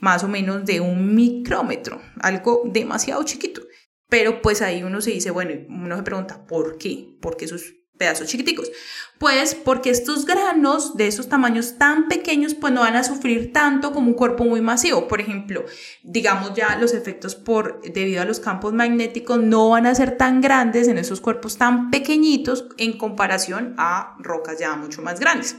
[0.00, 3.62] más o menos de un micrómetro, algo demasiado chiquito.
[4.08, 7.16] Pero pues ahí uno se dice, bueno, uno se pregunta, ¿por qué?
[7.20, 8.70] Porque esos pedazos chiquiticos.
[9.18, 13.92] Pues porque estos granos de esos tamaños tan pequeños pues no van a sufrir tanto
[13.92, 15.08] como un cuerpo muy masivo.
[15.08, 15.64] Por ejemplo,
[16.02, 20.40] digamos ya los efectos por debido a los campos magnéticos no van a ser tan
[20.40, 25.56] grandes en esos cuerpos tan pequeñitos en comparación a rocas ya mucho más grandes.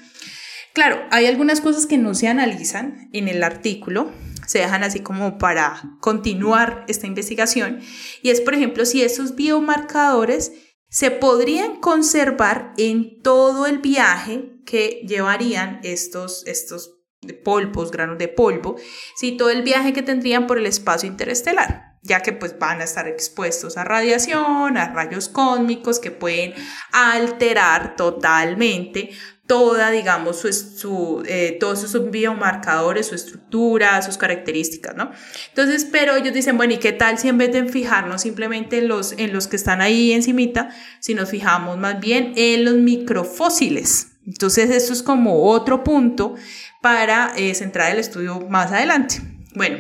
[0.73, 4.11] Claro, hay algunas cosas que no se analizan en el artículo,
[4.45, 7.79] se dejan así como para continuar esta investigación
[8.21, 10.51] y es por ejemplo si esos biomarcadores
[10.89, 16.95] se podrían conservar en todo el viaje que llevarían estos, estos
[17.43, 18.75] polvos, granos de polvo,
[19.15, 22.85] si todo el viaje que tendrían por el espacio interestelar ya que pues van a
[22.85, 26.53] estar expuestos a radiación, a rayos cósmicos que pueden
[26.91, 29.11] alterar totalmente
[29.45, 35.11] toda, digamos, su, su eh, todos sus biomarcadores, su estructura, sus características, ¿no?
[35.49, 38.89] Entonces, pero ellos dicen, bueno, ¿y qué tal si en vez de fijarnos simplemente en
[38.89, 44.07] los, en los que están ahí encimita, si nos fijamos más bien en los microfósiles?
[44.25, 46.35] Entonces, esto es como otro punto
[46.81, 49.21] para eh, centrar el estudio más adelante.
[49.55, 49.77] Bueno,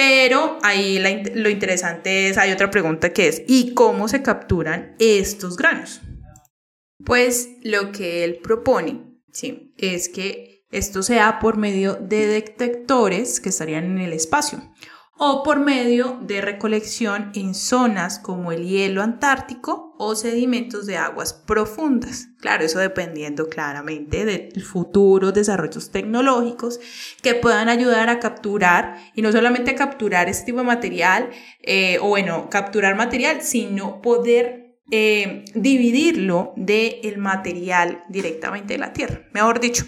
[0.00, 0.98] pero ahí
[1.34, 6.00] lo interesante es, hay otra pregunta que es, ¿y cómo se capturan estos granos?
[7.04, 9.74] Pues lo que él propone, ¿sí?
[9.76, 14.69] Es que esto sea por medio de detectores que estarían en el espacio
[15.22, 21.34] o por medio de recolección en zonas como el hielo antártico o sedimentos de aguas
[21.34, 22.28] profundas.
[22.38, 26.80] Claro, eso dependiendo claramente de futuros desarrollos tecnológicos
[27.22, 31.28] que puedan ayudar a capturar, y no solamente capturar este tipo de material,
[31.60, 39.28] eh, o bueno, capturar material, sino poder eh, dividirlo del material directamente de la Tierra.
[39.34, 39.84] Mejor dicho,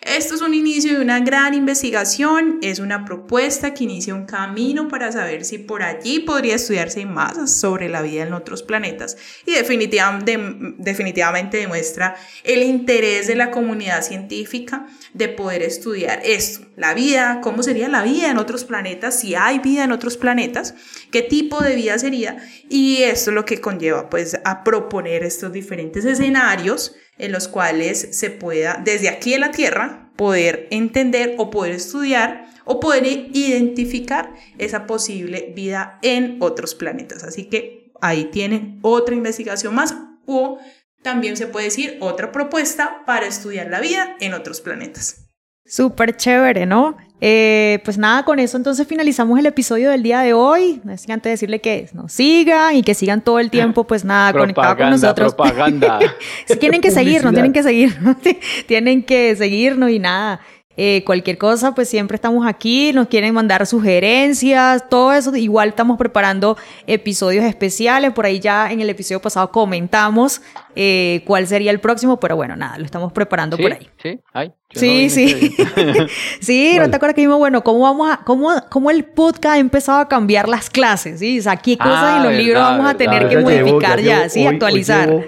[0.00, 4.86] esto es un inicio de una gran investigación, es una propuesta que inicia un camino
[4.86, 9.16] para saber si por allí podría estudiarse más sobre la vida en otros planetas.
[9.44, 17.40] Y definitivamente demuestra el interés de la comunidad científica de poder estudiar esto, la vida,
[17.42, 20.74] cómo sería la vida en otros planetas, si hay vida en otros planetas,
[21.10, 22.36] qué tipo de vida sería.
[22.68, 28.08] Y esto es lo que conlleva pues a proponer estos diferentes escenarios en los cuales
[28.12, 34.34] se pueda, desde aquí en la Tierra, poder entender o poder estudiar o poder identificar
[34.58, 37.24] esa posible vida en otros planetas.
[37.24, 39.96] Así que ahí tienen otra investigación más
[40.26, 40.58] o
[41.02, 45.28] también se puede decir otra propuesta para estudiar la vida en otros planetas.
[45.64, 46.96] Súper chévere, ¿no?
[47.20, 50.80] Eh, pues nada, con eso entonces finalizamos el episodio del día de hoy.
[50.84, 54.04] No es antes de decirle que nos sigan y que sigan todo el tiempo, pues
[54.04, 55.34] nada, conectados con nosotros.
[55.34, 55.98] Propaganda.
[56.60, 58.16] tienen que seguirnos, tienen que seguirnos,
[58.66, 60.40] tienen que seguirnos y nada.
[60.80, 65.34] Eh, cualquier cosa, pues siempre estamos aquí, nos quieren mandar sugerencias, todo eso.
[65.34, 66.56] Igual estamos preparando
[66.86, 68.12] episodios especiales.
[68.12, 70.40] Por ahí ya en el episodio pasado comentamos
[70.76, 73.90] eh, cuál sería el próximo, pero bueno, nada, lo estamos preparando por ahí.
[74.00, 75.56] Sí, ay, sí, sí.
[76.40, 79.58] sí, no te acuerdas que dijimos, bueno, ¿cómo, vamos a, cómo, cómo el podcast ha
[79.58, 81.18] empezado a cambiar las clases?
[81.18, 81.40] ¿sí?
[81.40, 84.46] O sea, qué cosas en los ah, libros vamos a tener que modificar ya, ¿sí?
[84.46, 85.26] actualizar.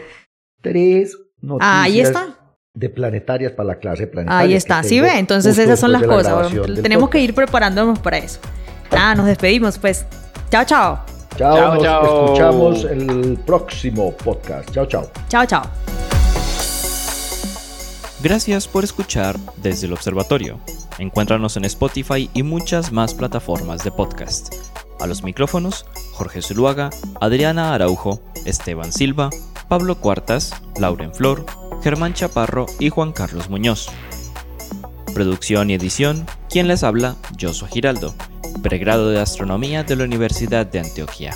[0.63, 1.75] tres noticias.
[1.75, 2.39] ahí está
[2.75, 4.41] de planetarias para la clase planetaria.
[4.41, 5.18] Ahí está, ¿sí ve?
[5.18, 6.53] Entonces esas son las cosas.
[6.83, 8.41] Tenemos que ir preparándonos para eso.
[8.93, 10.07] Nada, nos despedimos pues.
[10.51, 11.05] Chao, chao.
[11.37, 14.71] Chao, nos escuchamos el próximo podcast.
[14.73, 15.11] Chao, chao.
[15.29, 15.62] Chao, chao.
[18.23, 20.61] Gracias por escuchar desde el observatorio.
[20.99, 24.55] Encuéntranos en Spotify y muchas más plataformas de podcast.
[25.01, 26.91] A los micrófonos, Jorge Zuluaga,
[27.21, 29.31] Adriana Araujo, Esteban Silva,
[29.68, 31.47] Pablo Cuartas, Lauren Flor,
[31.83, 33.89] Germán Chaparro y Juan Carlos Muñoz.
[35.14, 38.14] Producción y edición, quien les habla, Josué Giraldo,
[38.62, 41.35] pregrado de Astronomía de la Universidad de Antioquia.